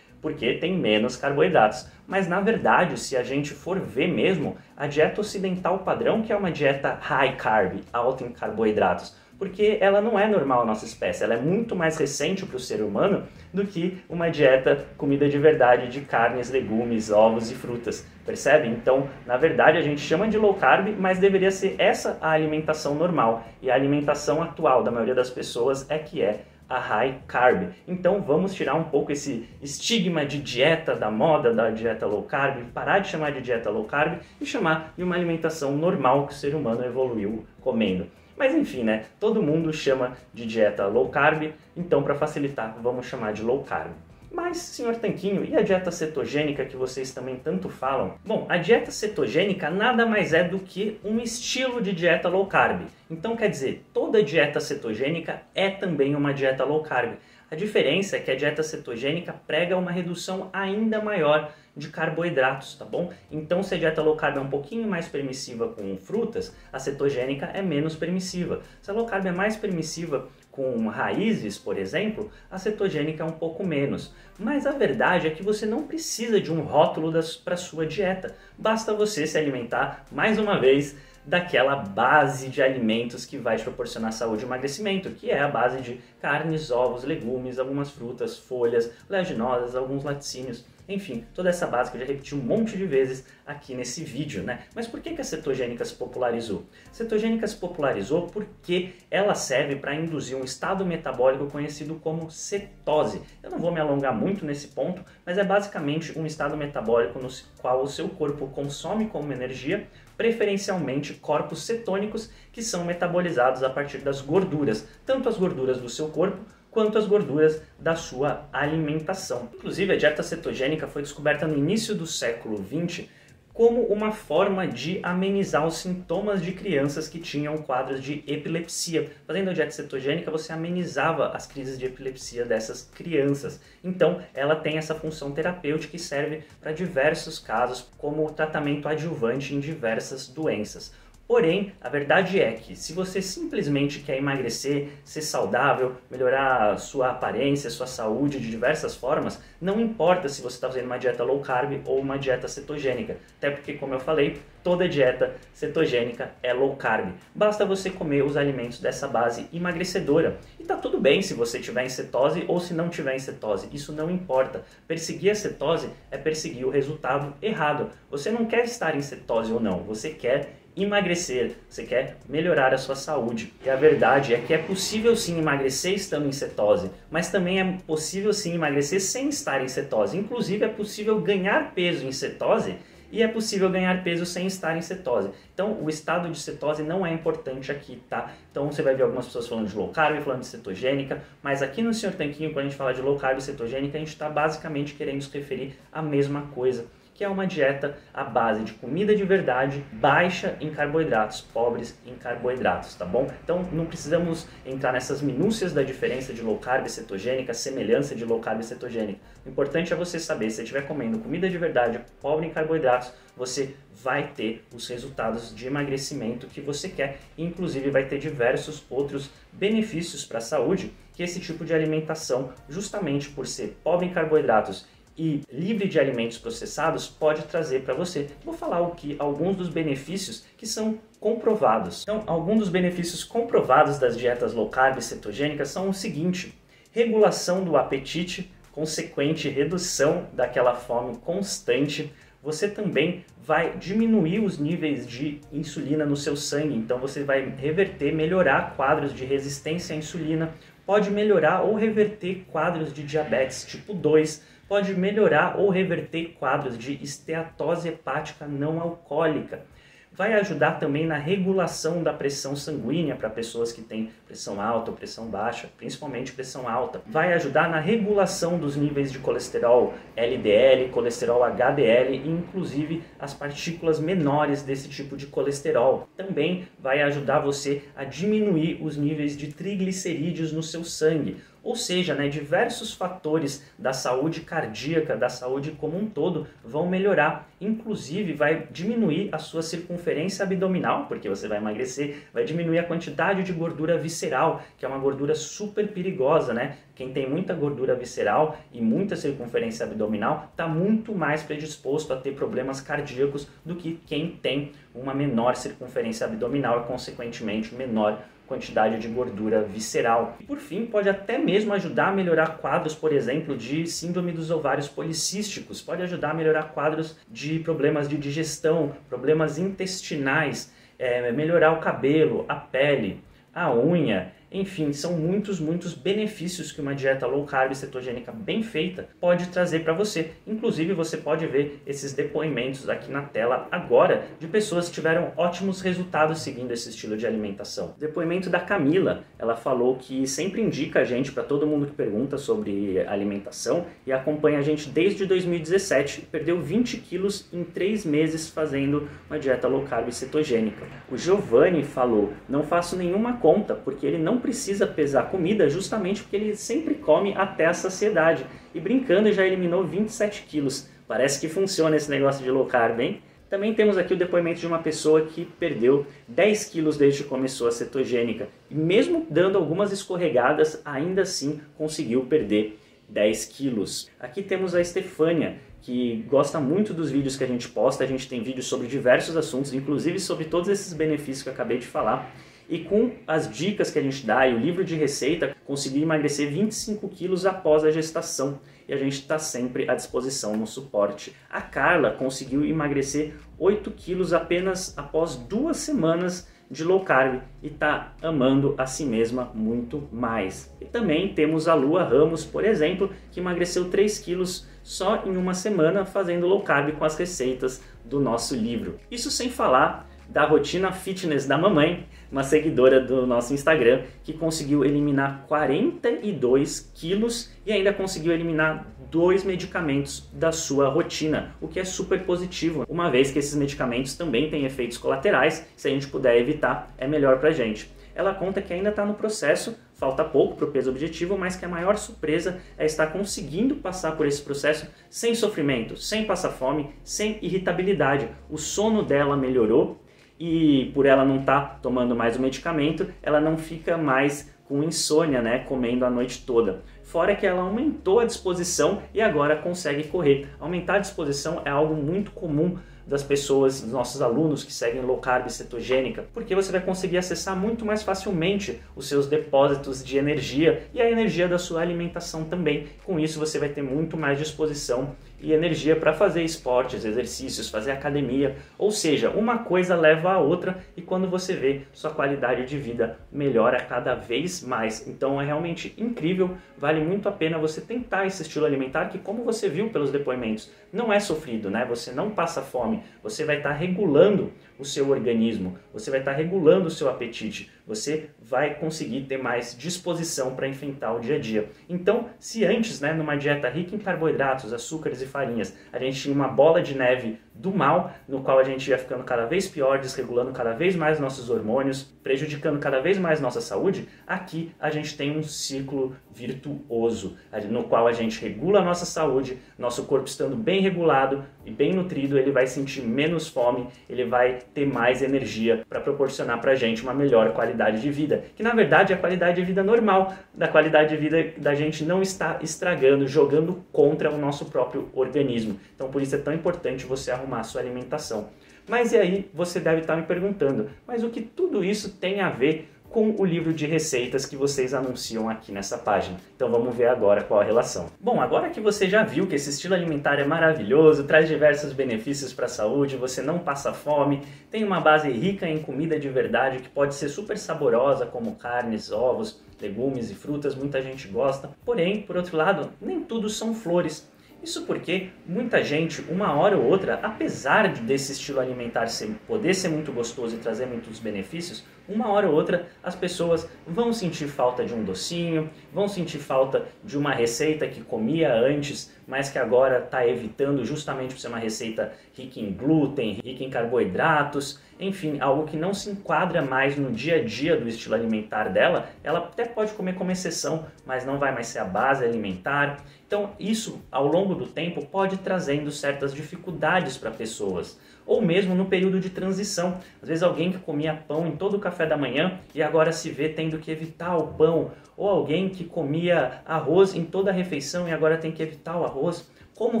porque 0.22 0.54
tem 0.54 0.78
menos 0.78 1.16
carboidratos. 1.16 1.88
Mas 2.06 2.28
na 2.28 2.40
verdade, 2.40 2.96
se 2.96 3.16
a 3.16 3.24
gente 3.24 3.54
for 3.54 3.80
ver 3.80 4.06
mesmo, 4.06 4.56
a 4.76 4.86
dieta 4.86 5.20
ocidental 5.20 5.80
padrão, 5.80 6.22
que 6.22 6.32
é 6.32 6.36
uma 6.36 6.52
dieta 6.52 6.96
high 7.00 7.34
carb, 7.34 7.80
alta 7.92 8.22
em 8.22 8.30
carboidratos, 8.30 9.18
porque 9.40 9.78
ela 9.80 10.02
não 10.02 10.18
é 10.18 10.28
normal 10.28 10.60
a 10.60 10.64
nossa 10.66 10.84
espécie, 10.84 11.24
ela 11.24 11.32
é 11.32 11.40
muito 11.40 11.74
mais 11.74 11.96
recente 11.96 12.44
para 12.44 12.58
o 12.58 12.60
ser 12.60 12.82
humano 12.82 13.26
do 13.54 13.64
que 13.64 13.96
uma 14.06 14.30
dieta 14.30 14.84
comida 14.98 15.30
de 15.30 15.38
verdade 15.38 15.88
de 15.88 16.02
carnes, 16.02 16.50
legumes, 16.50 17.10
ovos 17.10 17.50
e 17.50 17.54
frutas, 17.54 18.06
percebe? 18.26 18.68
Então, 18.68 19.08
na 19.26 19.38
verdade, 19.38 19.78
a 19.78 19.80
gente 19.80 20.02
chama 20.02 20.28
de 20.28 20.36
low 20.36 20.52
carb, 20.52 20.94
mas 20.98 21.18
deveria 21.18 21.50
ser 21.50 21.74
essa 21.78 22.18
a 22.20 22.32
alimentação 22.32 22.94
normal. 22.94 23.42
E 23.62 23.70
a 23.70 23.74
alimentação 23.74 24.42
atual 24.42 24.82
da 24.82 24.90
maioria 24.90 25.14
das 25.14 25.30
pessoas 25.30 25.88
é 25.88 25.96
que 25.96 26.20
é 26.20 26.42
a 26.68 26.78
high 26.78 27.22
carb. 27.26 27.70
Então 27.88 28.20
vamos 28.20 28.52
tirar 28.52 28.74
um 28.74 28.84
pouco 28.84 29.10
esse 29.10 29.48
estigma 29.62 30.24
de 30.26 30.38
dieta 30.38 30.94
da 30.94 31.10
moda 31.10 31.52
da 31.52 31.70
dieta 31.70 32.06
low 32.06 32.24
carb, 32.24 32.62
parar 32.74 32.98
de 32.98 33.08
chamar 33.08 33.32
de 33.32 33.40
dieta 33.40 33.70
low 33.70 33.84
carb 33.84 34.18
e 34.38 34.44
chamar 34.44 34.92
de 34.98 35.02
uma 35.02 35.16
alimentação 35.16 35.74
normal 35.76 36.26
que 36.26 36.34
o 36.34 36.36
ser 36.36 36.54
humano 36.54 36.84
evoluiu 36.84 37.46
comendo. 37.62 38.06
Mas 38.40 38.54
enfim, 38.54 38.84
né? 38.84 39.04
Todo 39.20 39.42
mundo 39.42 39.70
chama 39.70 40.16
de 40.32 40.46
dieta 40.46 40.86
low 40.86 41.10
carb, 41.10 41.52
então 41.76 42.02
para 42.02 42.14
facilitar, 42.14 42.74
vamos 42.82 43.04
chamar 43.04 43.34
de 43.34 43.42
low 43.42 43.62
carb. 43.64 43.90
Mas, 44.32 44.56
senhor 44.56 44.96
Tanquinho, 44.96 45.44
e 45.44 45.54
a 45.54 45.60
dieta 45.60 45.90
cetogênica 45.90 46.64
que 46.64 46.74
vocês 46.74 47.12
também 47.12 47.36
tanto 47.36 47.68
falam? 47.68 48.14
Bom, 48.24 48.46
a 48.48 48.56
dieta 48.56 48.90
cetogênica 48.90 49.68
nada 49.68 50.06
mais 50.06 50.32
é 50.32 50.42
do 50.42 50.58
que 50.58 50.98
um 51.04 51.18
estilo 51.18 51.82
de 51.82 51.92
dieta 51.92 52.30
low 52.30 52.46
carb. 52.46 52.80
Então, 53.10 53.36
quer 53.36 53.50
dizer, 53.50 53.84
toda 53.92 54.22
dieta 54.22 54.58
cetogênica 54.58 55.42
é 55.54 55.68
também 55.68 56.14
uma 56.14 56.32
dieta 56.32 56.64
low 56.64 56.82
carb. 56.82 57.16
A 57.50 57.54
diferença 57.54 58.16
é 58.16 58.20
que 58.20 58.30
a 58.30 58.36
dieta 58.36 58.62
cetogênica 58.62 59.34
prega 59.46 59.76
uma 59.76 59.90
redução 59.90 60.48
ainda 60.50 61.02
maior 61.02 61.52
de 61.80 61.88
carboidratos, 61.88 62.74
tá 62.74 62.84
bom? 62.84 63.10
Então, 63.30 63.62
se 63.62 63.74
a 63.74 63.78
dieta 63.78 64.02
low 64.02 64.14
carb 64.14 64.36
é 64.36 64.40
um 64.40 64.50
pouquinho 64.50 64.86
mais 64.86 65.08
permissiva 65.08 65.68
com 65.68 65.96
frutas, 65.96 66.54
a 66.72 66.78
cetogênica 66.78 67.46
é 67.46 67.62
menos 67.62 67.96
permissiva. 67.96 68.60
Se 68.82 68.90
a 68.90 68.94
low 68.94 69.06
carb 69.06 69.26
é 69.26 69.32
mais 69.32 69.56
permissiva 69.56 70.28
com 70.52 70.86
raízes, 70.88 71.56
por 71.56 71.78
exemplo, 71.78 72.30
a 72.50 72.58
cetogênica 72.58 73.22
é 73.22 73.26
um 73.26 73.32
pouco 73.32 73.66
menos. 73.66 74.14
Mas 74.38 74.66
a 74.66 74.72
verdade 74.72 75.26
é 75.26 75.30
que 75.30 75.42
você 75.42 75.64
não 75.64 75.86
precisa 75.86 76.40
de 76.40 76.52
um 76.52 76.60
rótulo 76.60 77.12
para 77.42 77.56
sua 77.56 77.86
dieta. 77.86 78.34
Basta 78.58 78.92
você 78.92 79.26
se 79.26 79.38
alimentar, 79.38 80.04
mais 80.12 80.38
uma 80.38 80.60
vez, 80.60 80.96
daquela 81.24 81.76
base 81.76 82.48
de 82.48 82.62
alimentos 82.62 83.24
que 83.24 83.36
vai 83.36 83.56
te 83.56 83.62
proporcionar 83.62 84.12
saúde 84.12 84.44
e 84.44 84.46
emagrecimento, 84.46 85.10
que 85.10 85.30
é 85.30 85.40
a 85.40 85.48
base 85.48 85.80
de 85.80 86.00
carnes, 86.20 86.70
ovos, 86.70 87.04
legumes, 87.04 87.58
algumas 87.58 87.90
frutas, 87.90 88.38
folhas, 88.38 88.90
oleaginosas, 89.08 89.74
alguns 89.74 90.02
laticínios. 90.02 90.64
Enfim, 90.90 91.24
toda 91.32 91.48
essa 91.48 91.68
base 91.68 91.88
que 91.88 91.96
eu 91.96 92.00
já 92.00 92.06
repeti 92.06 92.34
um 92.34 92.38
monte 92.38 92.76
de 92.76 92.84
vezes 92.84 93.24
aqui 93.46 93.76
nesse 93.76 94.02
vídeo, 94.02 94.42
né? 94.42 94.64
Mas 94.74 94.88
por 94.88 95.00
que, 95.00 95.20
a 95.20 95.24
cetogênica 95.24 95.84
se 95.84 95.94
popularizou? 95.94 96.64
Cetogênica 96.90 97.46
se 97.46 97.54
popularizou 97.56 98.26
porque 98.26 98.94
ela 99.08 99.36
serve 99.36 99.76
para 99.76 99.94
induzir 99.94 100.36
um 100.36 100.42
estado 100.42 100.84
metabólico 100.84 101.46
conhecido 101.46 101.94
como 101.94 102.28
cetose. 102.28 103.22
Eu 103.40 103.50
não 103.50 103.58
vou 103.60 103.70
me 103.70 103.78
alongar 103.78 104.12
muito 104.12 104.44
nesse 104.44 104.66
ponto, 104.68 105.04
mas 105.24 105.38
é 105.38 105.44
basicamente 105.44 106.18
um 106.18 106.26
estado 106.26 106.56
metabólico 106.56 107.20
no 107.20 107.28
qual 107.60 107.84
o 107.84 107.88
seu 107.88 108.08
corpo 108.08 108.48
consome 108.48 109.06
como 109.06 109.32
energia 109.32 109.86
preferencialmente 110.16 111.14
corpos 111.14 111.62
cetônicos 111.62 112.30
que 112.52 112.62
são 112.62 112.84
metabolizados 112.84 113.62
a 113.62 113.70
partir 113.70 113.98
das 113.98 114.20
gorduras, 114.20 114.86
tanto 115.06 115.28
as 115.28 115.38
gorduras 115.38 115.78
do 115.78 115.88
seu 115.88 116.08
corpo 116.08 116.44
quanto 116.70 116.98
as 116.98 117.06
gorduras 117.06 117.62
da 117.78 117.96
sua 117.96 118.48
alimentação. 118.52 119.48
Inclusive, 119.54 119.92
a 119.92 119.96
dieta 119.96 120.22
cetogênica 120.22 120.86
foi 120.86 121.02
descoberta 121.02 121.46
no 121.46 121.56
início 121.56 121.94
do 121.94 122.06
século 122.06 122.56
XX 122.56 123.08
como 123.52 123.82
uma 123.88 124.12
forma 124.12 124.66
de 124.66 125.00
amenizar 125.02 125.66
os 125.66 125.78
sintomas 125.78 126.40
de 126.40 126.52
crianças 126.52 127.08
que 127.08 127.18
tinham 127.18 127.58
quadros 127.58 128.02
de 128.02 128.24
epilepsia. 128.26 129.10
Fazendo 129.26 129.50
a 129.50 129.52
dieta 129.52 129.72
cetogênica, 129.72 130.30
você 130.30 130.52
amenizava 130.52 131.28
as 131.28 131.46
crises 131.46 131.78
de 131.78 131.84
epilepsia 131.84 132.44
dessas 132.44 132.88
crianças. 132.94 133.60
Então, 133.84 134.22
ela 134.32 134.56
tem 134.56 134.78
essa 134.78 134.94
função 134.94 135.32
terapêutica 135.32 135.96
e 135.96 135.98
serve 135.98 136.42
para 136.60 136.72
diversos 136.72 137.38
casos, 137.38 137.86
como 137.98 138.30
tratamento 138.32 138.88
adjuvante 138.88 139.54
em 139.54 139.60
diversas 139.60 140.28
doenças. 140.28 140.92
Porém, 141.30 141.72
a 141.80 141.88
verdade 141.88 142.40
é 142.40 142.54
que 142.54 142.74
se 142.74 142.92
você 142.92 143.22
simplesmente 143.22 144.00
quer 144.00 144.18
emagrecer, 144.18 144.88
ser 145.04 145.22
saudável, 145.22 145.94
melhorar 146.10 146.76
sua 146.80 147.10
aparência, 147.10 147.70
sua 147.70 147.86
saúde 147.86 148.40
de 148.40 148.50
diversas 148.50 148.96
formas, 148.96 149.40
não 149.60 149.80
importa 149.80 150.28
se 150.28 150.42
você 150.42 150.56
está 150.56 150.66
fazendo 150.66 150.86
uma 150.86 150.98
dieta 150.98 151.22
low 151.22 151.38
carb 151.38 151.82
ou 151.86 152.00
uma 152.00 152.18
dieta 152.18 152.48
cetogênica. 152.48 153.16
Até 153.38 153.48
porque, 153.48 153.74
como 153.74 153.94
eu 153.94 154.00
falei, 154.00 154.40
toda 154.64 154.88
dieta 154.88 155.36
cetogênica 155.54 156.32
é 156.42 156.52
low 156.52 156.74
carb. 156.74 157.12
Basta 157.32 157.64
você 157.64 157.90
comer 157.90 158.24
os 158.24 158.36
alimentos 158.36 158.80
dessa 158.80 159.06
base 159.06 159.46
emagrecedora. 159.52 160.36
E 160.58 160.64
tá 160.64 160.76
tudo 160.76 160.98
bem 160.98 161.22
se 161.22 161.34
você 161.34 161.60
tiver 161.60 161.84
em 161.84 161.88
cetose 161.88 162.44
ou 162.48 162.58
se 162.58 162.74
não 162.74 162.88
tiver 162.88 163.14
em 163.14 163.20
cetose. 163.20 163.68
Isso 163.72 163.92
não 163.92 164.10
importa. 164.10 164.64
Perseguir 164.88 165.30
a 165.30 165.34
cetose 165.36 165.90
é 166.10 166.18
perseguir 166.18 166.66
o 166.66 166.70
resultado 166.70 167.34
errado. 167.40 167.90
Você 168.10 168.32
não 168.32 168.46
quer 168.46 168.64
estar 168.64 168.96
em 168.96 169.00
cetose 169.00 169.52
ou 169.52 169.60
não, 169.60 169.84
você 169.84 170.10
quer 170.10 170.59
emagrecer, 170.76 171.56
você 171.68 171.84
quer 171.84 172.16
melhorar 172.28 172.72
a 172.72 172.78
sua 172.78 172.94
saúde. 172.94 173.52
E 173.64 173.70
a 173.70 173.76
verdade 173.76 174.34
é 174.34 174.38
que 174.40 174.54
é 174.54 174.58
possível 174.58 175.16
sim 175.16 175.38
emagrecer 175.38 175.94
estando 175.94 176.26
em 176.26 176.32
cetose, 176.32 176.90
mas 177.10 177.30
também 177.30 177.60
é 177.60 177.78
possível 177.86 178.32
sim 178.32 178.54
emagrecer 178.54 179.00
sem 179.00 179.28
estar 179.28 179.62
em 179.62 179.68
cetose. 179.68 180.16
Inclusive 180.16 180.64
é 180.64 180.68
possível 180.68 181.20
ganhar 181.20 181.74
peso 181.74 182.06
em 182.06 182.12
cetose 182.12 182.76
e 183.12 183.22
é 183.22 183.28
possível 183.28 183.68
ganhar 183.68 184.04
peso 184.04 184.24
sem 184.24 184.46
estar 184.46 184.76
em 184.76 184.80
cetose. 184.80 185.30
Então, 185.52 185.82
o 185.82 185.88
estado 185.88 186.30
de 186.30 186.38
cetose 186.38 186.82
não 186.82 187.04
é 187.04 187.12
importante 187.12 187.72
aqui, 187.72 188.00
tá? 188.08 188.32
Então, 188.50 188.70
você 188.70 188.82
vai 188.82 188.94
ver 188.94 189.02
algumas 189.02 189.26
pessoas 189.26 189.48
falando 189.48 189.68
de 189.68 189.76
low 189.76 189.88
carb, 189.88 190.22
falando 190.22 190.40
de 190.40 190.46
cetogênica, 190.46 191.22
mas 191.42 191.60
aqui 191.60 191.82
no 191.82 191.92
Sr. 191.92 192.12
Tanquinho, 192.12 192.52
quando 192.52 192.66
a 192.66 192.68
gente 192.68 192.78
fala 192.78 192.94
de 192.94 193.02
low 193.02 193.18
carb 193.18 193.38
e 193.38 193.42
cetogênica, 193.42 193.96
a 193.96 194.00
gente 194.00 194.10
está 194.10 194.28
basicamente 194.28 194.94
querendo 194.94 195.20
se 195.22 195.36
referir 195.36 195.76
à 195.92 196.00
mesma 196.00 196.42
coisa 196.54 196.86
que 197.20 197.24
é 197.24 197.28
uma 197.28 197.46
dieta 197.46 197.98
à 198.14 198.24
base 198.24 198.64
de 198.64 198.72
comida 198.72 199.14
de 199.14 199.24
verdade, 199.24 199.84
baixa 199.92 200.56
em 200.58 200.70
carboidratos, 200.70 201.42
pobres 201.42 201.94
em 202.06 202.14
carboidratos, 202.14 202.94
tá 202.94 203.04
bom? 203.04 203.30
Então 203.44 203.62
não 203.72 203.84
precisamos 203.84 204.46
entrar 204.64 204.90
nessas 204.90 205.20
minúcias 205.20 205.74
da 205.74 205.82
diferença 205.82 206.32
de 206.32 206.40
low 206.40 206.56
carb 206.56 206.86
e 206.86 206.88
cetogênica, 206.88 207.52
semelhança 207.52 208.14
de 208.14 208.24
low 208.24 208.40
carb 208.40 208.60
e 208.60 208.64
cetogênica. 208.64 209.20
O 209.44 209.50
importante 209.50 209.92
é 209.92 209.96
você 209.96 210.18
saber, 210.18 210.48
se 210.48 210.56
você 210.56 210.62
estiver 210.62 210.88
comendo 210.88 211.18
comida 211.18 211.46
de 211.46 211.58
verdade, 211.58 212.00
pobre 212.22 212.46
em 212.46 212.50
carboidratos, 212.50 213.12
você 213.36 213.74
vai 214.02 214.28
ter 214.28 214.64
os 214.74 214.88
resultados 214.88 215.54
de 215.54 215.66
emagrecimento 215.66 216.46
que 216.46 216.62
você 216.62 216.88
quer, 216.88 217.18
e 217.36 217.44
inclusive 217.44 217.90
vai 217.90 218.06
ter 218.06 218.18
diversos 218.18 218.82
outros 218.88 219.28
benefícios 219.52 220.24
para 220.24 220.38
a 220.38 220.40
saúde 220.40 220.90
que 221.12 221.22
esse 221.22 221.38
tipo 221.38 221.66
de 221.66 221.74
alimentação, 221.74 222.50
justamente 222.66 223.28
por 223.28 223.46
ser 223.46 223.76
pobre 223.84 224.06
em 224.06 224.10
carboidratos 224.10 224.86
e 225.16 225.42
livre 225.52 225.88
de 225.88 225.98
alimentos 225.98 226.38
processados 226.38 227.06
pode 227.06 227.42
trazer 227.42 227.82
para 227.82 227.94
você. 227.94 228.28
Vou 228.44 228.54
falar 228.54 228.80
o 228.80 228.92
que 228.92 229.16
alguns 229.18 229.56
dos 229.56 229.68
benefícios 229.68 230.44
que 230.56 230.66
são 230.66 230.98
comprovados. 231.18 232.02
Então, 232.02 232.22
alguns 232.26 232.60
dos 232.60 232.68
benefícios 232.68 233.22
comprovados 233.22 233.98
das 233.98 234.16
dietas 234.16 234.54
low 234.54 234.68
carb 234.68 234.98
e 234.98 235.02
cetogênicas 235.02 235.68
são 235.68 235.88
o 235.88 235.94
seguinte: 235.94 236.58
regulação 236.90 237.62
do 237.64 237.76
apetite, 237.76 238.50
consequente 238.72 239.48
redução 239.48 240.26
daquela 240.32 240.74
fome 240.74 241.16
constante. 241.18 242.12
Você 242.42 242.68
também 242.68 243.22
vai 243.38 243.76
diminuir 243.76 244.40
os 244.40 244.58
níveis 244.58 245.06
de 245.06 245.42
insulina 245.52 246.06
no 246.06 246.16
seu 246.16 246.34
sangue, 246.34 246.74
então 246.74 246.98
você 246.98 247.22
vai 247.22 247.46
reverter, 247.50 248.14
melhorar 248.14 248.74
quadros 248.76 249.12
de 249.12 249.26
resistência 249.26 249.94
à 249.94 249.98
insulina, 249.98 250.54
pode 250.86 251.10
melhorar 251.10 251.60
ou 251.60 251.74
reverter 251.74 252.46
quadros 252.50 252.94
de 252.94 253.02
diabetes 253.02 253.66
tipo 253.66 253.92
2, 253.92 254.42
pode 254.70 254.94
melhorar 254.94 255.58
ou 255.58 255.68
reverter 255.68 256.36
quadros 256.38 256.78
de 256.78 256.92
esteatose 257.02 257.88
hepática 257.88 258.46
não 258.46 258.80
alcoólica. 258.80 259.64
Vai 260.12 260.34
ajudar 260.34 260.78
também 260.78 261.06
na 261.06 261.16
regulação 261.16 262.04
da 262.04 262.12
pressão 262.12 262.54
sanguínea 262.54 263.16
para 263.16 263.28
pessoas 263.28 263.72
que 263.72 263.80
têm 263.80 264.10
pressão 264.26 264.60
alta 264.60 264.92
ou 264.92 264.96
pressão 264.96 265.26
baixa, 265.26 265.68
principalmente 265.76 266.30
pressão 266.32 266.68
alta. 266.68 267.00
Vai 267.06 267.32
ajudar 267.32 267.68
na 267.68 267.80
regulação 267.80 268.58
dos 268.58 268.76
níveis 268.76 269.10
de 269.10 269.18
colesterol 269.18 269.94
LDL, 270.16 270.88
colesterol 270.90 271.42
HDL 271.42 272.14
e 272.14 272.28
inclusive 272.28 273.02
as 273.18 273.34
partículas 273.34 273.98
menores 273.98 274.62
desse 274.62 274.88
tipo 274.88 275.16
de 275.16 275.26
colesterol. 275.26 276.08
Também 276.16 276.68
vai 276.78 277.02
ajudar 277.02 277.40
você 277.40 277.82
a 277.96 278.04
diminuir 278.04 278.78
os 278.80 278.96
níveis 278.96 279.36
de 279.36 279.52
triglicerídeos 279.52 280.52
no 280.52 280.62
seu 280.62 280.84
sangue 280.84 281.38
ou 281.62 281.76
seja, 281.76 282.14
né, 282.14 282.28
diversos 282.28 282.94
fatores 282.94 283.64
da 283.78 283.92
saúde 283.92 284.40
cardíaca, 284.40 285.16
da 285.16 285.28
saúde 285.28 285.72
como 285.72 285.98
um 285.98 286.06
todo, 286.06 286.46
vão 286.64 286.88
melhorar. 286.88 287.48
Inclusive, 287.60 288.32
vai 288.32 288.66
diminuir 288.70 289.28
a 289.32 289.38
sua 289.38 289.62
circunferência 289.62 290.44
abdominal, 290.44 291.06
porque 291.06 291.28
você 291.28 291.46
vai 291.46 291.58
emagrecer, 291.58 292.22
vai 292.32 292.44
diminuir 292.44 292.78
a 292.78 292.84
quantidade 292.84 293.42
de 293.42 293.52
gordura 293.52 293.98
visceral, 293.98 294.62
que 294.78 294.84
é 294.84 294.88
uma 294.88 294.98
gordura 294.98 295.34
super 295.34 295.88
perigosa, 295.88 296.54
né? 296.54 296.78
Quem 296.94 297.12
tem 297.12 297.28
muita 297.28 297.54
gordura 297.54 297.94
visceral 297.94 298.58
e 298.72 298.80
muita 298.80 299.16
circunferência 299.16 299.86
abdominal 299.86 300.48
está 300.50 300.68
muito 300.68 301.14
mais 301.14 301.42
predisposto 301.42 302.12
a 302.12 302.16
ter 302.16 302.34
problemas 302.34 302.80
cardíacos 302.80 303.48
do 303.64 303.74
que 303.74 304.00
quem 304.06 304.38
tem 304.42 304.72
uma 304.94 305.14
menor 305.14 305.56
circunferência 305.56 306.26
abdominal 306.26 306.82
e, 306.82 306.84
consequentemente, 306.84 307.74
menor 307.74 308.18
quantidade 308.50 308.98
de 308.98 309.06
gordura 309.06 309.62
visceral. 309.62 310.36
E 310.40 310.44
por 310.44 310.58
fim, 310.58 310.84
pode 310.84 311.08
até 311.08 311.38
mesmo 311.38 311.72
ajudar 311.72 312.08
a 312.08 312.12
melhorar 312.12 312.58
quadros, 312.58 312.96
por 312.96 313.12
exemplo, 313.12 313.56
de 313.56 313.86
síndrome 313.86 314.32
dos 314.32 314.50
ovários 314.50 314.88
policísticos, 314.88 315.80
pode 315.80 316.02
ajudar 316.02 316.32
a 316.32 316.34
melhorar 316.34 316.72
quadros 316.74 317.16
de 317.28 317.60
problemas 317.60 318.08
de 318.08 318.18
digestão, 318.18 318.92
problemas 319.08 319.56
intestinais, 319.56 320.74
é, 320.98 321.30
melhorar 321.30 321.70
o 321.74 321.78
cabelo, 321.78 322.44
a 322.48 322.56
pele, 322.56 323.22
a 323.54 323.72
unha 323.72 324.32
enfim, 324.52 324.92
são 324.92 325.12
muitos, 325.12 325.60
muitos 325.60 325.94
benefícios 325.94 326.72
que 326.72 326.80
uma 326.80 326.94
dieta 326.94 327.26
low 327.26 327.44
carb 327.44 327.72
cetogênica 327.72 328.32
bem 328.32 328.62
feita 328.62 329.08
pode 329.20 329.48
trazer 329.48 329.80
para 329.80 329.92
você. 329.92 330.32
Inclusive, 330.46 330.92
você 330.92 331.16
pode 331.16 331.46
ver 331.46 331.82
esses 331.86 332.12
depoimentos 332.12 332.88
aqui 332.88 333.10
na 333.10 333.22
tela 333.22 333.68
agora 333.70 334.24
de 334.38 334.48
pessoas 334.48 334.88
que 334.88 334.94
tiveram 334.94 335.32
ótimos 335.36 335.80
resultados 335.80 336.40
seguindo 336.40 336.72
esse 336.72 336.88
estilo 336.88 337.16
de 337.16 337.26
alimentação. 337.26 337.94
Depoimento 337.98 338.50
da 338.50 338.58
Camila, 338.58 339.24
ela 339.38 339.56
falou 339.56 339.96
que 339.96 340.26
sempre 340.26 340.60
indica 340.60 341.00
a 341.00 341.04
gente 341.04 341.30
para 341.30 341.44
todo 341.44 341.66
mundo 341.66 341.86
que 341.86 341.92
pergunta 341.92 342.36
sobre 342.36 343.00
alimentação 343.06 343.86
e 344.04 344.12
acompanha 344.12 344.58
a 344.58 344.62
gente 344.62 344.88
desde 344.88 345.26
2017. 345.26 346.22
Perdeu 346.22 346.60
20 346.60 346.96
quilos 346.98 347.48
em 347.52 347.62
3 347.62 348.04
meses 348.04 348.48
fazendo 348.48 349.08
uma 349.28 349.38
dieta 349.38 349.68
low 349.68 349.84
carb 349.84 350.10
cetogênica. 350.10 350.84
O 351.10 351.16
Giovanni 351.16 351.84
falou: 351.84 352.32
não 352.48 352.64
faço 352.64 352.96
nenhuma 352.96 353.34
conta 353.34 353.74
porque 353.74 354.06
ele 354.06 354.18
não 354.18 354.39
precisa 354.40 354.86
pesar 354.86 355.30
comida 355.30 355.68
justamente 355.68 356.22
porque 356.22 356.36
ele 356.36 356.56
sempre 356.56 356.94
come 356.94 357.34
até 357.36 357.66
a 357.66 357.74
saciedade. 357.74 358.44
E 358.74 358.80
brincando 358.80 359.32
já 359.32 359.46
eliminou 359.46 359.84
27 359.84 360.42
quilos. 360.42 360.88
Parece 361.06 361.40
que 361.40 361.48
funciona 361.48 361.96
esse 361.96 362.10
negócio 362.10 362.42
de 362.42 362.50
low 362.50 362.66
carb, 362.66 363.00
hein? 363.00 363.22
Também 363.50 363.74
temos 363.74 363.98
aqui 363.98 364.14
o 364.14 364.16
depoimento 364.16 364.60
de 364.60 364.66
uma 364.66 364.78
pessoa 364.78 365.22
que 365.22 365.44
perdeu 365.44 366.06
10 366.28 366.66
quilos 366.66 366.96
desde 366.96 367.24
que 367.24 367.28
começou 367.28 367.66
a 367.66 367.72
cetogênica. 367.72 368.48
E 368.70 368.74
mesmo 368.76 369.26
dando 369.28 369.58
algumas 369.58 369.90
escorregadas, 369.90 370.80
ainda 370.84 371.22
assim 371.22 371.60
conseguiu 371.76 372.24
perder 372.26 372.78
10 373.08 373.46
quilos. 373.46 374.08
Aqui 374.20 374.40
temos 374.40 374.72
a 374.72 374.80
Estefânia, 374.80 375.58
que 375.82 376.24
gosta 376.28 376.60
muito 376.60 376.94
dos 376.94 377.10
vídeos 377.10 377.36
que 377.36 377.42
a 377.42 377.46
gente 377.46 377.68
posta. 377.68 378.04
A 378.04 378.06
gente 378.06 378.28
tem 378.28 378.40
vídeos 378.40 378.66
sobre 378.66 378.86
diversos 378.86 379.36
assuntos, 379.36 379.74
inclusive 379.74 380.20
sobre 380.20 380.44
todos 380.44 380.68
esses 380.68 380.92
benefícios 380.92 381.42
que 381.42 381.48
eu 381.48 381.52
acabei 381.52 381.78
de 381.78 381.86
falar. 381.86 382.32
E 382.70 382.84
com 382.84 383.10
as 383.26 383.50
dicas 383.50 383.90
que 383.90 383.98
a 383.98 384.02
gente 384.02 384.24
dá 384.24 384.46
e 384.46 384.54
o 384.54 384.58
livro 384.58 384.84
de 384.84 384.94
receita, 384.94 385.56
consegui 385.66 386.02
emagrecer 386.02 386.48
25 386.48 387.08
quilos 387.08 387.44
após 387.44 387.84
a 387.84 387.90
gestação. 387.90 388.60
E 388.88 388.94
a 388.94 388.96
gente 388.96 389.14
está 389.14 389.40
sempre 389.40 389.90
à 389.90 389.94
disposição 389.96 390.56
no 390.56 390.68
suporte. 390.68 391.34
A 391.50 391.60
Carla 391.60 392.12
conseguiu 392.12 392.64
emagrecer 392.64 393.34
8 393.58 393.90
quilos 393.90 394.32
apenas 394.32 394.96
após 394.96 395.34
duas 395.34 395.78
semanas 395.78 396.48
de 396.70 396.84
low 396.84 397.00
carb 397.00 397.42
e 397.60 397.66
está 397.66 398.14
amando 398.22 398.76
a 398.78 398.86
si 398.86 399.04
mesma 399.04 399.50
muito 399.52 400.08
mais. 400.12 400.72
E 400.80 400.84
também 400.84 401.34
temos 401.34 401.66
a 401.66 401.74
Lua 401.74 402.04
Ramos, 402.04 402.44
por 402.44 402.64
exemplo, 402.64 403.10
que 403.32 403.40
emagreceu 403.40 403.90
3 403.90 404.16
quilos 404.20 404.68
só 404.84 405.24
em 405.26 405.36
uma 405.36 405.54
semana 405.54 406.04
fazendo 406.04 406.46
low 406.46 406.62
carb 406.62 406.92
com 406.92 407.04
as 407.04 407.18
receitas 407.18 407.82
do 408.04 408.20
nosso 408.20 408.54
livro. 408.54 408.96
Isso 409.10 409.28
sem 409.28 409.50
falar 409.50 410.08
da 410.28 410.44
rotina 410.44 410.92
fitness 410.92 411.44
da 411.44 411.58
mamãe, 411.58 412.06
uma 412.30 412.42
seguidora 412.42 413.00
do 413.00 413.26
nosso 413.26 413.52
Instagram, 413.52 414.02
que 414.22 414.32
conseguiu 414.32 414.84
eliminar 414.84 415.44
42 415.48 416.90
quilos 416.94 417.50
e 417.66 417.72
ainda 417.72 417.92
conseguiu 417.92 418.32
eliminar 418.32 418.86
dois 419.10 419.42
medicamentos 419.42 420.28
da 420.32 420.52
sua 420.52 420.88
rotina, 420.88 421.54
o 421.60 421.66
que 421.66 421.80
é 421.80 421.84
super 421.84 422.22
positivo, 422.24 422.86
uma 422.88 423.10
vez 423.10 423.30
que 423.30 423.38
esses 423.38 423.56
medicamentos 423.56 424.14
também 424.14 424.48
têm 424.48 424.64
efeitos 424.64 424.96
colaterais, 424.96 425.66
se 425.76 425.88
a 425.88 425.90
gente 425.90 426.06
puder 426.06 426.36
evitar, 426.36 426.94
é 426.96 427.08
melhor 427.08 427.40
pra 427.40 427.50
gente. 427.50 427.90
Ela 428.14 428.34
conta 428.34 428.60
que 428.60 428.72
ainda 428.72 428.90
está 428.90 429.04
no 429.04 429.14
processo, 429.14 429.76
falta 429.94 430.24
pouco 430.24 430.56
para 430.56 430.66
o 430.66 430.70
peso 430.70 430.90
objetivo, 430.90 431.38
mas 431.38 431.56
que 431.56 431.64
a 431.64 431.68
maior 431.68 431.96
surpresa 431.96 432.60
é 432.76 432.84
estar 432.84 433.08
conseguindo 433.08 433.76
passar 433.76 434.16
por 434.16 434.26
esse 434.26 434.42
processo 434.42 434.86
sem 435.08 435.34
sofrimento, 435.34 435.96
sem 435.96 436.24
passar 436.24 436.50
fome, 436.50 436.90
sem 437.02 437.38
irritabilidade. 437.40 438.28
O 438.48 438.58
sono 438.58 439.02
dela 439.02 439.36
melhorou, 439.36 439.98
e 440.40 440.90
por 440.94 441.04
ela 441.04 441.22
não 441.22 441.40
estar 441.40 441.60
tá 441.60 441.78
tomando 441.82 442.16
mais 442.16 442.36
o 442.36 442.40
medicamento, 442.40 443.06
ela 443.22 443.38
não 443.38 443.58
fica 443.58 443.98
mais 443.98 444.50
com 444.64 444.82
insônia, 444.82 445.42
né, 445.42 445.58
comendo 445.58 446.04
a 446.04 446.10
noite 446.10 446.44
toda. 446.46 446.82
Fora 447.02 447.36
que 447.36 447.46
ela 447.46 447.60
aumentou 447.60 448.20
a 448.20 448.24
disposição 448.24 449.02
e 449.12 449.20
agora 449.20 449.56
consegue 449.56 450.04
correr. 450.04 450.48
Aumentar 450.58 450.94
a 450.94 450.98
disposição 451.00 451.60
é 451.64 451.68
algo 451.68 451.94
muito 451.94 452.30
comum 452.30 452.78
das 453.06 453.22
pessoas, 453.24 453.80
dos 453.80 453.90
nossos 453.90 454.22
alunos 454.22 454.62
que 454.62 454.72
seguem 454.72 455.02
low 455.02 455.18
carb 455.18 455.50
cetogênica, 455.50 456.24
porque 456.32 456.54
você 456.54 456.70
vai 456.70 456.80
conseguir 456.80 457.18
acessar 457.18 457.56
muito 457.56 457.84
mais 457.84 458.04
facilmente 458.04 458.80
os 458.94 459.08
seus 459.08 459.26
depósitos 459.26 460.04
de 460.04 460.16
energia 460.16 460.86
e 460.94 461.00
a 461.02 461.10
energia 461.10 461.48
da 461.48 461.58
sua 461.58 461.80
alimentação 461.80 462.44
também. 462.44 462.86
Com 463.04 463.18
isso 463.18 463.40
você 463.40 463.58
vai 463.58 463.68
ter 463.68 463.82
muito 463.82 464.16
mais 464.16 464.38
disposição 464.38 465.16
e 465.40 465.52
energia 465.52 465.96
para 465.96 466.12
fazer 466.12 466.42
esportes, 466.42 467.04
exercícios, 467.04 467.68
fazer 467.68 467.92
academia. 467.92 468.56
Ou 468.78 468.90
seja, 468.90 469.30
uma 469.30 469.58
coisa 469.58 469.96
leva 469.96 470.32
a 470.32 470.38
outra 470.38 470.78
e 470.96 471.02
quando 471.02 471.28
você 471.28 471.54
vê, 471.54 471.82
sua 471.92 472.10
qualidade 472.10 472.66
de 472.66 472.78
vida 472.78 473.18
melhora 473.30 473.80
cada 473.80 474.14
vez 474.14 474.62
mais. 474.62 475.06
Então 475.06 475.40
é 475.40 475.44
realmente 475.44 475.94
incrível, 475.96 476.56
vale 476.76 477.00
muito 477.00 477.28
a 477.28 477.32
pena 477.32 477.58
você 477.58 477.80
tentar 477.80 478.26
esse 478.26 478.42
estilo 478.42 478.66
alimentar 478.66 479.06
que, 479.06 479.18
como 479.18 479.44
você 479.44 479.68
viu 479.68 479.90
pelos 479.90 480.10
depoimentos, 480.10 480.70
não 480.92 481.12
é 481.12 481.20
sofrido, 481.20 481.70
né? 481.70 481.84
Você 481.88 482.12
não 482.12 482.30
passa 482.30 482.62
fome, 482.62 483.02
você 483.22 483.44
vai 483.44 483.58
estar 483.58 483.70
tá 483.70 483.74
regulando 483.74 484.52
o 484.78 484.84
seu 484.84 485.10
organismo, 485.10 485.78
você 485.92 486.10
vai 486.10 486.20
estar 486.20 486.32
tá 486.32 486.36
regulando 486.36 486.86
o 486.86 486.90
seu 486.90 487.08
apetite, 487.08 487.70
você 487.90 488.30
vai 488.40 488.76
conseguir 488.76 489.22
ter 489.22 489.36
mais 489.36 489.76
disposição 489.76 490.54
para 490.54 490.68
enfrentar 490.68 491.12
o 491.12 491.18
dia 491.18 491.34
a 491.34 491.38
dia. 491.40 491.68
Então, 491.88 492.30
se 492.38 492.64
antes, 492.64 493.00
né, 493.00 493.12
numa 493.12 493.34
dieta 493.34 493.68
rica 493.68 493.96
em 493.96 493.98
carboidratos, 493.98 494.72
açúcares 494.72 495.20
e 495.20 495.26
farinhas, 495.26 495.76
a 495.92 495.98
gente 495.98 496.20
tinha 496.20 496.32
uma 496.32 496.46
bola 496.46 496.80
de 496.80 496.96
neve 496.96 497.40
do 497.60 497.70
mal, 497.70 498.12
no 498.26 498.42
qual 498.42 498.58
a 498.58 498.64
gente 498.64 498.88
ia 498.88 498.96
ficando 498.96 499.22
cada 499.22 499.44
vez 499.44 499.68
pior, 499.68 499.98
desregulando 499.98 500.50
cada 500.50 500.72
vez 500.72 500.96
mais 500.96 501.20
nossos 501.20 501.50
hormônios, 501.50 502.02
prejudicando 502.22 502.78
cada 502.78 503.00
vez 503.00 503.18
mais 503.18 503.40
nossa 503.40 503.60
saúde, 503.60 504.08
aqui 504.26 504.72
a 504.80 504.90
gente 504.90 505.16
tem 505.16 505.36
um 505.36 505.42
ciclo 505.42 506.16
virtuoso, 506.32 507.36
no 507.68 507.84
qual 507.84 508.06
a 508.06 508.12
gente 508.12 508.40
regula 508.40 508.80
a 508.80 508.84
nossa 508.84 509.04
saúde, 509.04 509.58
nosso 509.78 510.04
corpo 510.04 510.26
estando 510.26 510.56
bem 510.56 510.80
regulado 510.80 511.44
e 511.64 511.70
bem 511.70 511.92
nutrido, 511.92 512.38
ele 512.38 512.50
vai 512.50 512.66
sentir 512.66 513.02
menos 513.02 513.48
fome, 513.48 513.88
ele 514.08 514.24
vai 514.24 514.58
ter 514.72 514.86
mais 514.86 515.22
energia 515.22 515.82
para 515.88 516.00
proporcionar 516.00 516.60
para 516.60 516.72
a 516.72 516.74
gente 516.74 517.02
uma 517.02 517.12
melhor 517.12 517.52
qualidade 517.52 518.00
de 518.00 518.10
vida, 518.10 518.44
que 518.56 518.62
na 518.62 518.72
verdade 518.72 519.12
é 519.12 519.16
a 519.16 519.18
qualidade 519.18 519.56
de 519.56 519.66
vida 519.66 519.82
normal, 519.82 520.32
da 520.54 520.68
qualidade 520.68 521.10
de 521.10 521.16
vida 521.16 521.52
da 521.58 521.74
gente 521.74 522.04
não 522.04 522.22
estar 522.22 522.62
estragando, 522.62 523.26
jogando 523.26 523.84
contra 523.92 524.30
o 524.30 524.38
nosso 524.38 524.64
próprio 524.66 525.10
organismo. 525.12 525.78
Então 525.94 526.08
por 526.10 526.22
isso 526.22 526.34
é 526.34 526.38
tão 526.38 526.54
importante 526.54 527.04
você 527.04 527.30
arrumar 527.30 527.49
arrumar 527.50 527.60
a 527.60 527.64
sua 527.64 527.80
alimentação. 527.80 528.48
Mas 528.88 529.12
e 529.12 529.18
aí 529.18 529.50
você 529.52 529.80
deve 529.80 530.02
estar 530.02 530.16
me 530.16 530.22
perguntando, 530.22 530.90
mas 531.06 531.24
o 531.24 531.30
que 531.30 531.42
tudo 531.42 531.84
isso 531.84 532.16
tem 532.16 532.40
a 532.40 532.48
ver 532.48 532.88
com 533.10 533.34
o 533.36 533.44
livro 533.44 533.74
de 533.74 533.86
receitas 533.86 534.46
que 534.46 534.54
vocês 534.54 534.94
anunciam 534.94 535.48
aqui 535.48 535.72
nessa 535.72 535.98
página. 535.98 536.36
Então 536.54 536.70
vamos 536.70 536.94
ver 536.94 537.08
agora 537.08 537.42
qual 537.42 537.60
a 537.60 537.64
relação. 537.64 538.06
Bom, 538.20 538.40
agora 538.40 538.70
que 538.70 538.80
você 538.80 539.08
já 539.08 539.24
viu 539.24 539.48
que 539.48 539.56
esse 539.56 539.70
estilo 539.70 539.94
alimentar 539.94 540.38
é 540.38 540.44
maravilhoso, 540.44 541.24
traz 541.24 541.48
diversos 541.48 541.92
benefícios 541.92 542.52
para 542.52 542.66
a 542.66 542.68
saúde, 542.68 543.16
você 543.16 543.42
não 543.42 543.58
passa 543.58 543.92
fome, 543.92 544.42
tem 544.70 544.84
uma 544.84 545.00
base 545.00 545.28
rica 545.28 545.68
em 545.68 545.80
comida 545.80 546.20
de 546.20 546.28
verdade 546.28 546.78
que 546.78 546.88
pode 546.88 547.16
ser 547.16 547.28
super 547.28 547.58
saborosa, 547.58 548.26
como 548.26 548.54
carnes, 548.54 549.10
ovos, 549.10 549.60
legumes 549.80 550.30
e 550.30 550.34
frutas, 550.34 550.76
muita 550.76 551.02
gente 551.02 551.26
gosta. 551.26 551.70
Porém, 551.84 552.22
por 552.22 552.36
outro 552.36 552.56
lado, 552.56 552.92
nem 553.00 553.20
tudo 553.24 553.48
são 553.48 553.74
flores. 553.74 554.30
Isso 554.62 554.84
porque 554.84 555.30
muita 555.46 555.82
gente, 555.82 556.20
uma 556.28 556.52
hora 556.52 556.76
ou 556.76 556.84
outra, 556.84 557.18
apesar 557.22 557.88
desse 557.88 558.32
estilo 558.32 558.60
alimentar 558.60 559.06
ser, 559.06 559.34
poder 559.46 559.72
ser 559.72 559.88
muito 559.88 560.12
gostoso 560.12 560.54
e 560.54 560.58
trazer 560.58 560.84
muitos 560.86 561.18
benefícios, 561.18 561.82
uma 562.06 562.28
hora 562.28 562.46
ou 562.46 562.54
outra 562.54 562.88
as 563.02 563.14
pessoas 563.14 563.66
vão 563.86 564.12
sentir 564.12 564.48
falta 564.48 564.84
de 564.84 564.92
um 564.92 565.02
docinho, 565.02 565.70
vão 565.92 566.06
sentir 566.06 566.38
falta 566.38 566.86
de 567.02 567.16
uma 567.16 567.32
receita 567.32 567.86
que 567.86 568.02
comia 568.02 568.52
antes, 568.52 569.14
mas 569.26 569.48
que 569.48 569.58
agora 569.58 570.04
está 570.04 570.26
evitando 570.26 570.84
justamente 570.84 571.34
por 571.34 571.40
ser 571.40 571.48
uma 571.48 571.58
receita 571.58 572.12
rica 572.34 572.60
em 572.60 572.70
glúten, 572.72 573.40
rica 573.42 573.64
em 573.64 573.70
carboidratos, 573.70 574.78
enfim, 575.00 575.38
algo 575.40 575.64
que 575.64 575.76
não 575.76 575.94
se 575.94 576.10
enquadra 576.10 576.62
mais 576.62 576.96
no 576.96 577.10
dia 577.10 577.36
a 577.36 577.44
dia 577.44 577.76
do 577.76 577.88
estilo 577.88 578.14
alimentar 578.14 578.68
dela, 578.68 579.08
ela 579.24 579.38
até 579.38 579.64
pode 579.64 579.92
comer 579.92 580.14
como 580.14 580.30
exceção, 580.30 580.86
mas 581.06 581.24
não 581.24 581.38
vai 581.38 581.52
mais 581.52 581.68
ser 581.68 581.78
a 581.78 581.84
base 581.84 582.24
alimentar. 582.24 583.02
Então, 583.26 583.52
isso 583.58 584.02
ao 584.10 584.26
longo 584.26 584.54
do 584.54 584.66
tempo 584.66 585.06
pode 585.06 585.38
trazendo 585.38 585.90
certas 585.90 586.34
dificuldades 586.34 587.16
para 587.16 587.30
pessoas, 587.30 587.98
ou 588.26 588.42
mesmo 588.42 588.74
no 588.74 588.86
período 588.86 589.18
de 589.18 589.30
transição. 589.30 589.98
Às 590.20 590.28
vezes, 590.28 590.42
alguém 590.42 590.70
que 590.70 590.78
comia 590.78 591.14
pão 591.14 591.46
em 591.46 591.56
todo 591.56 591.76
o 591.76 591.80
café 591.80 592.06
da 592.06 592.16
manhã 592.16 592.60
e 592.74 592.82
agora 592.82 593.12
se 593.12 593.30
vê 593.30 593.48
tendo 593.48 593.78
que 593.78 593.90
evitar 593.90 594.36
o 594.36 594.48
pão, 594.48 594.90
ou 595.16 595.28
alguém 595.28 595.68
que 595.68 595.84
comia 595.84 596.62
arroz 596.66 597.14
em 597.14 597.24
toda 597.24 597.50
a 597.50 597.54
refeição 597.54 598.08
e 598.08 598.12
agora 598.12 598.36
tem 598.36 598.52
que 598.52 598.62
evitar 598.62 598.98
o 598.98 599.04
arroz. 599.04 599.50
Como 599.74 600.00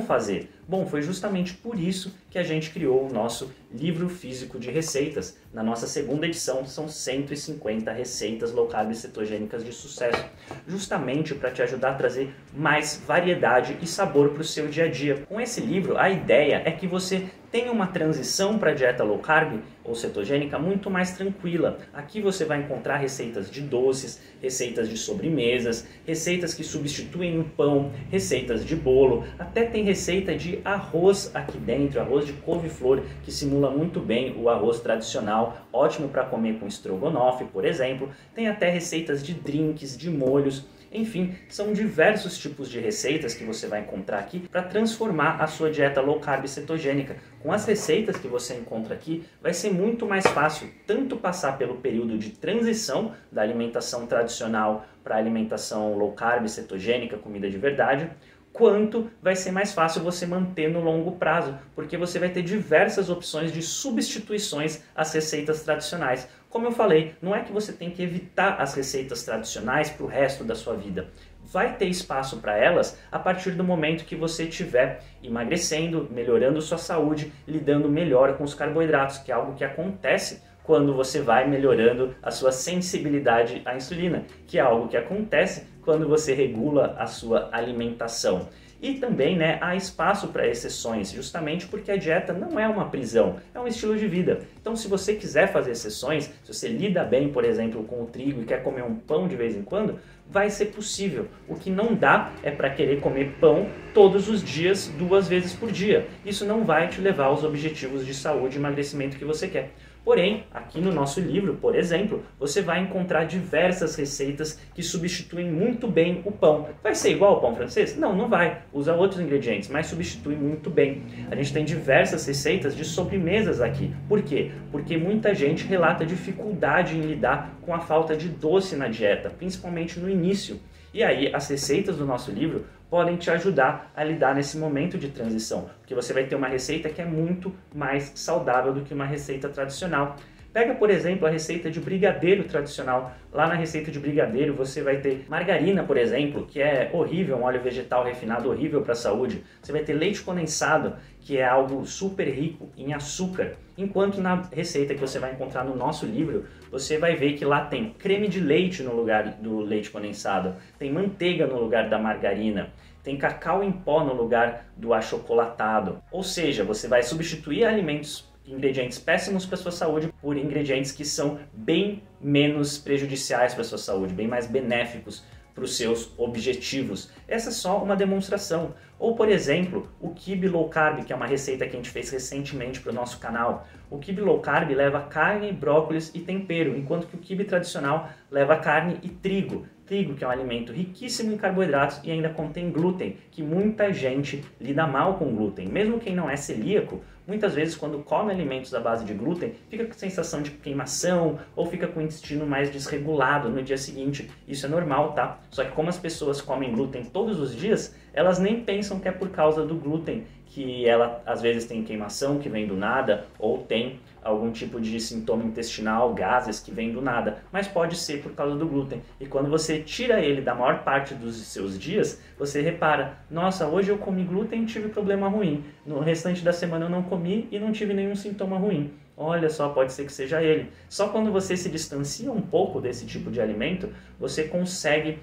fazer? 0.00 0.50
Bom, 0.70 0.86
foi 0.86 1.02
justamente 1.02 1.54
por 1.54 1.76
isso 1.80 2.14
que 2.30 2.38
a 2.38 2.44
gente 2.44 2.70
criou 2.70 3.04
o 3.04 3.12
nosso 3.12 3.50
livro 3.74 4.08
físico 4.08 4.56
de 4.56 4.70
receitas. 4.70 5.36
Na 5.52 5.64
nossa 5.64 5.88
segunda 5.88 6.28
edição 6.28 6.64
são 6.64 6.88
150 6.88 7.90
receitas 7.90 8.52
low 8.52 8.68
carb 8.68 8.94
cetogênicas 8.94 9.64
de 9.64 9.72
sucesso, 9.72 10.24
justamente 10.68 11.34
para 11.34 11.50
te 11.50 11.60
ajudar 11.60 11.90
a 11.90 11.94
trazer 11.94 12.32
mais 12.54 13.02
variedade 13.04 13.76
e 13.82 13.86
sabor 13.86 14.28
para 14.30 14.42
o 14.42 14.44
seu 14.44 14.68
dia 14.68 14.84
a 14.84 14.88
dia. 14.88 15.24
Com 15.28 15.40
esse 15.40 15.60
livro, 15.60 15.98
a 15.98 16.08
ideia 16.08 16.62
é 16.64 16.70
que 16.70 16.86
você 16.86 17.28
tenha 17.50 17.72
uma 17.72 17.88
transição 17.88 18.58
para 18.58 18.70
a 18.70 18.74
dieta 18.74 19.02
low 19.02 19.18
carb 19.18 19.60
ou 19.82 19.94
cetogênica 19.94 20.58
muito 20.58 20.88
mais 20.88 21.12
tranquila. 21.12 21.78
Aqui 21.92 22.20
você 22.20 22.44
vai 22.44 22.60
encontrar 22.60 22.98
receitas 22.98 23.50
de 23.50 23.60
doces, 23.60 24.20
receitas 24.40 24.88
de 24.88 24.96
sobremesas, 24.96 25.86
receitas 26.06 26.54
que 26.54 26.62
substituem 26.62 27.40
o 27.40 27.44
pão, 27.44 27.90
receitas 28.08 28.64
de 28.64 28.76
bolo, 28.76 29.24
até 29.38 29.64
tem 29.64 29.82
receita 29.82 30.34
de 30.36 30.59
arroz 30.64 31.30
aqui 31.34 31.58
dentro, 31.58 32.00
arroz 32.00 32.26
de 32.26 32.32
couve-flor, 32.32 33.02
que 33.22 33.32
simula 33.32 33.70
muito 33.70 34.00
bem 34.00 34.34
o 34.36 34.48
arroz 34.48 34.80
tradicional, 34.80 35.66
ótimo 35.72 36.08
para 36.08 36.24
comer 36.24 36.58
com 36.58 36.66
estrogonofe, 36.66 37.44
por 37.44 37.64
exemplo. 37.64 38.08
Tem 38.34 38.48
até 38.48 38.70
receitas 38.70 39.22
de 39.22 39.34
drinks, 39.34 39.96
de 39.96 40.10
molhos. 40.10 40.64
Enfim, 40.92 41.36
são 41.48 41.72
diversos 41.72 42.36
tipos 42.36 42.68
de 42.68 42.80
receitas 42.80 43.32
que 43.32 43.44
você 43.44 43.68
vai 43.68 43.80
encontrar 43.80 44.18
aqui 44.18 44.40
para 44.40 44.62
transformar 44.62 45.40
a 45.40 45.46
sua 45.46 45.70
dieta 45.70 46.00
low 46.00 46.18
carb 46.18 46.46
cetogênica. 46.48 47.16
Com 47.40 47.52
as 47.52 47.64
receitas 47.64 48.16
que 48.16 48.26
você 48.26 48.54
encontra 48.54 48.94
aqui, 48.94 49.24
vai 49.40 49.54
ser 49.54 49.72
muito 49.72 50.04
mais 50.04 50.26
fácil 50.26 50.68
tanto 50.88 51.16
passar 51.16 51.58
pelo 51.58 51.76
período 51.76 52.18
de 52.18 52.30
transição 52.30 53.14
da 53.30 53.40
alimentação 53.40 54.04
tradicional 54.04 54.84
para 55.04 55.14
a 55.14 55.18
alimentação 55.18 55.96
low 55.96 56.12
carb 56.12 56.48
cetogênica, 56.48 57.16
comida 57.16 57.48
de 57.48 57.56
verdade, 57.56 58.10
quanto 58.52 59.10
vai 59.22 59.36
ser 59.36 59.52
mais 59.52 59.72
fácil 59.72 60.02
você 60.02 60.26
manter 60.26 60.68
no 60.68 60.80
longo 60.80 61.12
prazo, 61.12 61.56
porque 61.74 61.96
você 61.96 62.18
vai 62.18 62.28
ter 62.28 62.42
diversas 62.42 63.08
opções 63.08 63.52
de 63.52 63.62
substituições 63.62 64.82
às 64.94 65.12
receitas 65.12 65.62
tradicionais. 65.62 66.28
Como 66.48 66.66
eu 66.66 66.72
falei, 66.72 67.14
não 67.22 67.34
é 67.34 67.42
que 67.42 67.52
você 67.52 67.72
tem 67.72 67.90
que 67.90 68.02
evitar 68.02 68.60
as 68.60 68.74
receitas 68.74 69.22
tradicionais 69.22 69.88
para 69.90 70.04
o 70.04 70.08
resto 70.08 70.42
da 70.42 70.54
sua 70.54 70.74
vida. 70.74 71.08
Vai 71.44 71.76
ter 71.76 71.86
espaço 71.86 72.38
para 72.38 72.56
elas 72.56 72.98
a 73.10 73.18
partir 73.18 73.52
do 73.52 73.64
momento 73.64 74.04
que 74.04 74.16
você 74.16 74.44
estiver 74.44 75.02
emagrecendo, 75.22 76.08
melhorando 76.10 76.60
sua 76.60 76.78
saúde, 76.78 77.32
lidando 77.46 77.88
melhor 77.88 78.36
com 78.36 78.44
os 78.44 78.54
carboidratos, 78.54 79.18
que 79.18 79.32
é 79.32 79.34
algo 79.34 79.54
que 79.54 79.64
acontece 79.64 80.42
quando 80.62 80.94
você 80.94 81.20
vai 81.20 81.48
melhorando 81.48 82.14
a 82.22 82.30
sua 82.30 82.52
sensibilidade 82.52 83.62
à 83.64 83.74
insulina, 83.74 84.24
que 84.46 84.58
é 84.58 84.60
algo 84.60 84.88
que 84.88 84.96
acontece 84.96 85.66
quando 85.90 86.06
você 86.06 86.32
regula 86.32 86.94
a 87.00 87.06
sua 87.08 87.48
alimentação. 87.50 88.48
E 88.80 88.94
também 88.94 89.36
né, 89.36 89.58
há 89.60 89.74
espaço 89.74 90.28
para 90.28 90.46
exceções, 90.46 91.10
justamente 91.10 91.66
porque 91.66 91.90
a 91.90 91.96
dieta 91.96 92.32
não 92.32 92.60
é 92.60 92.68
uma 92.68 92.88
prisão, 92.88 93.40
é 93.52 93.58
um 93.58 93.66
estilo 93.66 93.98
de 93.98 94.06
vida. 94.06 94.42
Então, 94.60 94.76
se 94.76 94.86
você 94.86 95.16
quiser 95.16 95.52
fazer 95.52 95.72
exceções, 95.72 96.30
se 96.44 96.54
você 96.54 96.68
lida 96.68 97.02
bem, 97.02 97.32
por 97.32 97.44
exemplo, 97.44 97.82
com 97.82 98.04
o 98.04 98.06
trigo 98.06 98.40
e 98.40 98.44
quer 98.44 98.62
comer 98.62 98.84
um 98.84 98.94
pão 98.94 99.26
de 99.26 99.34
vez 99.34 99.56
em 99.56 99.62
quando, 99.62 99.98
vai 100.28 100.48
ser 100.48 100.66
possível. 100.66 101.26
O 101.48 101.56
que 101.56 101.70
não 101.70 101.92
dá 101.92 102.30
é 102.44 102.52
para 102.52 102.70
querer 102.70 103.00
comer 103.00 103.34
pão 103.40 103.66
todos 103.92 104.28
os 104.28 104.44
dias, 104.44 104.86
duas 104.96 105.26
vezes 105.26 105.52
por 105.52 105.72
dia. 105.72 106.06
Isso 106.24 106.44
não 106.44 106.62
vai 106.62 106.86
te 106.86 107.00
levar 107.00 107.24
aos 107.24 107.42
objetivos 107.42 108.06
de 108.06 108.14
saúde 108.14 108.56
e 108.56 108.60
emagrecimento 108.60 109.18
que 109.18 109.24
você 109.24 109.48
quer. 109.48 109.72
Porém, 110.04 110.44
aqui 110.52 110.80
no 110.80 110.92
nosso 110.92 111.20
livro, 111.20 111.54
por 111.54 111.74
exemplo, 111.74 112.22
você 112.38 112.62
vai 112.62 112.80
encontrar 112.80 113.24
diversas 113.24 113.94
receitas 113.96 114.58
que 114.74 114.82
substituem 114.82 115.50
muito 115.50 115.86
bem 115.86 116.22
o 116.24 116.32
pão. 116.32 116.68
Vai 116.82 116.94
ser 116.94 117.10
igual 117.10 117.34
ao 117.34 117.40
pão 117.40 117.54
francês? 117.54 117.96
Não, 117.96 118.16
não 118.16 118.28
vai. 118.28 118.62
Usa 118.72 118.94
outros 118.94 119.20
ingredientes, 119.20 119.68
mas 119.68 119.86
substitui 119.86 120.34
muito 120.34 120.70
bem. 120.70 121.02
A 121.30 121.36
gente 121.36 121.52
tem 121.52 121.64
diversas 121.64 122.26
receitas 122.26 122.74
de 122.74 122.84
sobremesas 122.84 123.60
aqui. 123.60 123.94
Por 124.08 124.22
quê? 124.22 124.50
Porque 124.72 124.96
muita 124.96 125.34
gente 125.34 125.66
relata 125.66 126.06
dificuldade 126.06 126.96
em 126.96 127.02
lidar 127.02 127.58
com 127.62 127.74
a 127.74 127.80
falta 127.80 128.16
de 128.16 128.28
doce 128.28 128.76
na 128.76 128.88
dieta, 128.88 129.30
principalmente 129.30 130.00
no 130.00 130.08
início. 130.08 130.58
E 130.92 131.04
aí, 131.04 131.32
as 131.32 131.48
receitas 131.48 131.96
do 131.96 132.04
nosso 132.04 132.32
livro 132.32 132.64
podem 132.90 133.16
te 133.16 133.30
ajudar 133.30 133.90
a 133.96 134.02
lidar 134.02 134.34
nesse 134.34 134.58
momento 134.58 134.98
de 134.98 135.08
transição, 135.08 135.70
porque 135.78 135.94
você 135.94 136.12
vai 136.12 136.24
ter 136.24 136.34
uma 136.34 136.48
receita 136.48 136.88
que 136.88 137.00
é 137.00 137.04
muito 137.04 137.54
mais 137.72 138.12
saudável 138.16 138.74
do 138.74 138.80
que 138.82 138.92
uma 138.92 139.06
receita 139.06 139.48
tradicional. 139.48 140.16
Pega, 140.52 140.74
por 140.74 140.90
exemplo, 140.90 141.28
a 141.28 141.30
receita 141.30 141.70
de 141.70 141.78
brigadeiro 141.78 142.42
tradicional. 142.42 143.12
Lá 143.32 143.46
na 143.46 143.54
receita 143.54 143.88
de 143.88 144.00
brigadeiro 144.00 144.52
você 144.52 144.82
vai 144.82 144.96
ter 144.96 145.24
margarina, 145.28 145.84
por 145.84 145.96
exemplo, 145.96 146.44
que 146.44 146.60
é 146.60 146.90
horrível, 146.92 147.36
um 147.36 147.44
óleo 147.44 147.62
vegetal 147.62 148.02
refinado 148.02 148.50
horrível 148.50 148.82
para 148.82 148.92
a 148.92 148.96
saúde. 148.96 149.44
Você 149.62 149.70
vai 149.70 149.82
ter 149.82 149.92
leite 149.92 150.22
condensado, 150.22 150.96
que 151.20 151.38
é 151.38 151.46
algo 151.46 151.86
super 151.86 152.26
rico 152.28 152.68
em 152.76 152.92
açúcar. 152.92 153.52
Enquanto 153.78 154.20
na 154.20 154.42
receita 154.52 154.92
que 154.92 155.00
você 155.00 155.20
vai 155.20 155.32
encontrar 155.32 155.64
no 155.64 155.76
nosso 155.76 156.04
livro, 156.04 156.46
você 156.68 156.98
vai 156.98 157.14
ver 157.14 157.34
que 157.34 157.44
lá 157.44 157.64
tem 157.66 157.94
creme 157.96 158.26
de 158.26 158.40
leite 158.40 158.82
no 158.82 158.92
lugar 158.92 159.34
do 159.34 159.60
leite 159.60 159.88
condensado, 159.88 160.56
tem 160.76 160.92
manteiga 160.92 161.46
no 161.46 161.60
lugar 161.60 161.88
da 161.88 161.98
margarina, 161.98 162.70
tem 163.04 163.16
cacau 163.16 163.62
em 163.62 163.70
pó 163.70 164.02
no 164.02 164.14
lugar 164.14 164.66
do 164.76 164.92
achocolatado. 164.92 166.02
Ou 166.10 166.24
seja, 166.24 166.64
você 166.64 166.88
vai 166.88 167.04
substituir 167.04 167.64
alimentos 167.64 168.29
ingredientes 168.46 168.98
péssimos 168.98 169.46
para 169.46 169.56
sua 169.56 169.72
saúde 169.72 170.12
por 170.20 170.36
ingredientes 170.36 170.92
que 170.92 171.04
são 171.04 171.38
bem 171.52 172.02
menos 172.20 172.78
prejudiciais 172.78 173.54
para 173.54 173.64
sua 173.64 173.78
saúde, 173.78 174.14
bem 174.14 174.26
mais 174.26 174.46
benéficos 174.46 175.22
para 175.54 175.64
os 175.64 175.76
seus 175.76 176.12
objetivos. 176.16 177.10
Essa 177.28 177.50
é 177.50 177.52
só 177.52 177.82
uma 177.82 177.96
demonstração. 177.96 178.74
Ou, 178.98 179.14
por 179.14 179.28
exemplo, 179.28 179.90
o 180.00 180.10
Kibe 180.10 180.48
Low 180.48 180.68
Carb, 180.68 181.04
que 181.04 181.12
é 181.12 181.16
uma 181.16 181.26
receita 181.26 181.66
que 181.66 181.74
a 181.74 181.76
gente 181.76 181.90
fez 181.90 182.10
recentemente 182.10 182.80
para 182.80 182.92
o 182.92 182.94
nosso 182.94 183.18
canal. 183.18 183.66
O 183.90 183.98
Kibe 183.98 184.20
Low 184.20 184.40
Carb 184.40 184.70
leva 184.70 185.02
carne, 185.02 185.52
brócolis 185.52 186.10
e 186.14 186.20
tempero, 186.20 186.76
enquanto 186.76 187.06
que 187.06 187.16
o 187.16 187.18
Kibe 187.18 187.44
tradicional 187.44 188.10
leva 188.30 188.56
carne 188.56 188.98
e 189.02 189.08
trigo. 189.08 189.66
Trigo, 189.90 190.14
que 190.14 190.22
é 190.22 190.26
um 190.28 190.30
alimento 190.30 190.72
riquíssimo 190.72 191.32
em 191.32 191.36
carboidratos 191.36 192.00
e 192.04 192.12
ainda 192.12 192.28
contém 192.28 192.70
glúten, 192.70 193.16
que 193.32 193.42
muita 193.42 193.92
gente 193.92 194.44
lida 194.60 194.86
mal 194.86 195.14
com 195.14 195.34
glúten. 195.34 195.66
Mesmo 195.66 195.98
quem 195.98 196.14
não 196.14 196.30
é 196.30 196.36
celíaco, 196.36 197.00
muitas 197.26 197.56
vezes 197.56 197.74
quando 197.74 197.98
come 197.98 198.30
alimentos 198.30 198.72
à 198.72 198.78
base 198.78 199.04
de 199.04 199.12
glúten, 199.12 199.52
fica 199.68 199.84
com 199.84 199.92
sensação 199.92 200.42
de 200.42 200.52
queimação 200.52 201.40
ou 201.56 201.66
fica 201.66 201.88
com 201.88 201.98
o 201.98 202.02
intestino 202.04 202.46
mais 202.46 202.70
desregulado 202.70 203.48
no 203.48 203.64
dia 203.64 203.76
seguinte. 203.76 204.30
Isso 204.46 204.64
é 204.64 204.68
normal, 204.68 205.12
tá? 205.12 205.40
Só 205.50 205.64
que 205.64 205.72
como 205.72 205.88
as 205.88 205.98
pessoas 205.98 206.40
comem 206.40 206.70
glúten 206.70 207.04
todos 207.04 207.40
os 207.40 207.52
dias, 207.52 207.92
elas 208.12 208.38
nem 208.38 208.62
pensam 208.62 209.00
que 209.00 209.08
é 209.08 209.12
por 209.12 209.30
causa 209.30 209.66
do 209.66 209.74
glúten 209.74 210.24
que 210.46 210.86
ela 210.86 211.20
às 211.26 211.42
vezes 211.42 211.64
tem 211.64 211.82
queimação 211.82 212.38
que 212.38 212.48
vem 212.48 212.66
do 212.66 212.76
nada 212.76 213.26
ou 213.38 213.58
tem 213.58 213.98
algum 214.22 214.50
tipo 214.50 214.80
de 214.80 214.98
sintoma 215.00 215.44
intestinal, 215.44 216.14
gases 216.14 216.60
que 216.60 216.70
vem 216.70 216.92
do 216.92 217.00
nada, 217.00 217.42
mas 217.52 217.66
pode 217.66 217.96
ser 217.96 218.22
por 218.22 218.32
causa 218.32 218.56
do 218.56 218.66
glúten. 218.66 219.02
E 219.18 219.26
quando 219.26 219.50
você 219.50 219.80
tira 219.80 220.20
ele 220.20 220.40
da 220.40 220.54
maior 220.54 220.82
parte 220.82 221.14
dos 221.14 221.36
seus 221.36 221.78
dias, 221.78 222.20
você 222.38 222.60
repara: 222.60 223.18
nossa, 223.30 223.66
hoje 223.66 223.90
eu 223.90 223.98
comi 223.98 224.24
glúten 224.24 224.62
e 224.62 224.66
tive 224.66 224.88
problema 224.88 225.28
ruim. 225.28 225.64
No 225.86 226.00
restante 226.00 226.44
da 226.44 226.52
semana 226.52 226.86
eu 226.86 226.90
não 226.90 227.02
comi 227.02 227.48
e 227.50 227.58
não 227.58 227.72
tive 227.72 227.94
nenhum 227.94 228.14
sintoma 228.14 228.58
ruim. 228.58 228.92
Olha 229.16 229.50
só, 229.50 229.68
pode 229.68 229.92
ser 229.92 230.06
que 230.06 230.12
seja 230.12 230.42
ele. 230.42 230.70
Só 230.88 231.08
quando 231.08 231.30
você 231.30 231.54
se 231.54 231.68
distancia 231.68 232.32
um 232.32 232.40
pouco 232.40 232.80
desse 232.80 233.04
tipo 233.04 233.30
de 233.30 233.38
alimento, 233.38 233.90
você 234.18 234.44
consegue 234.44 235.18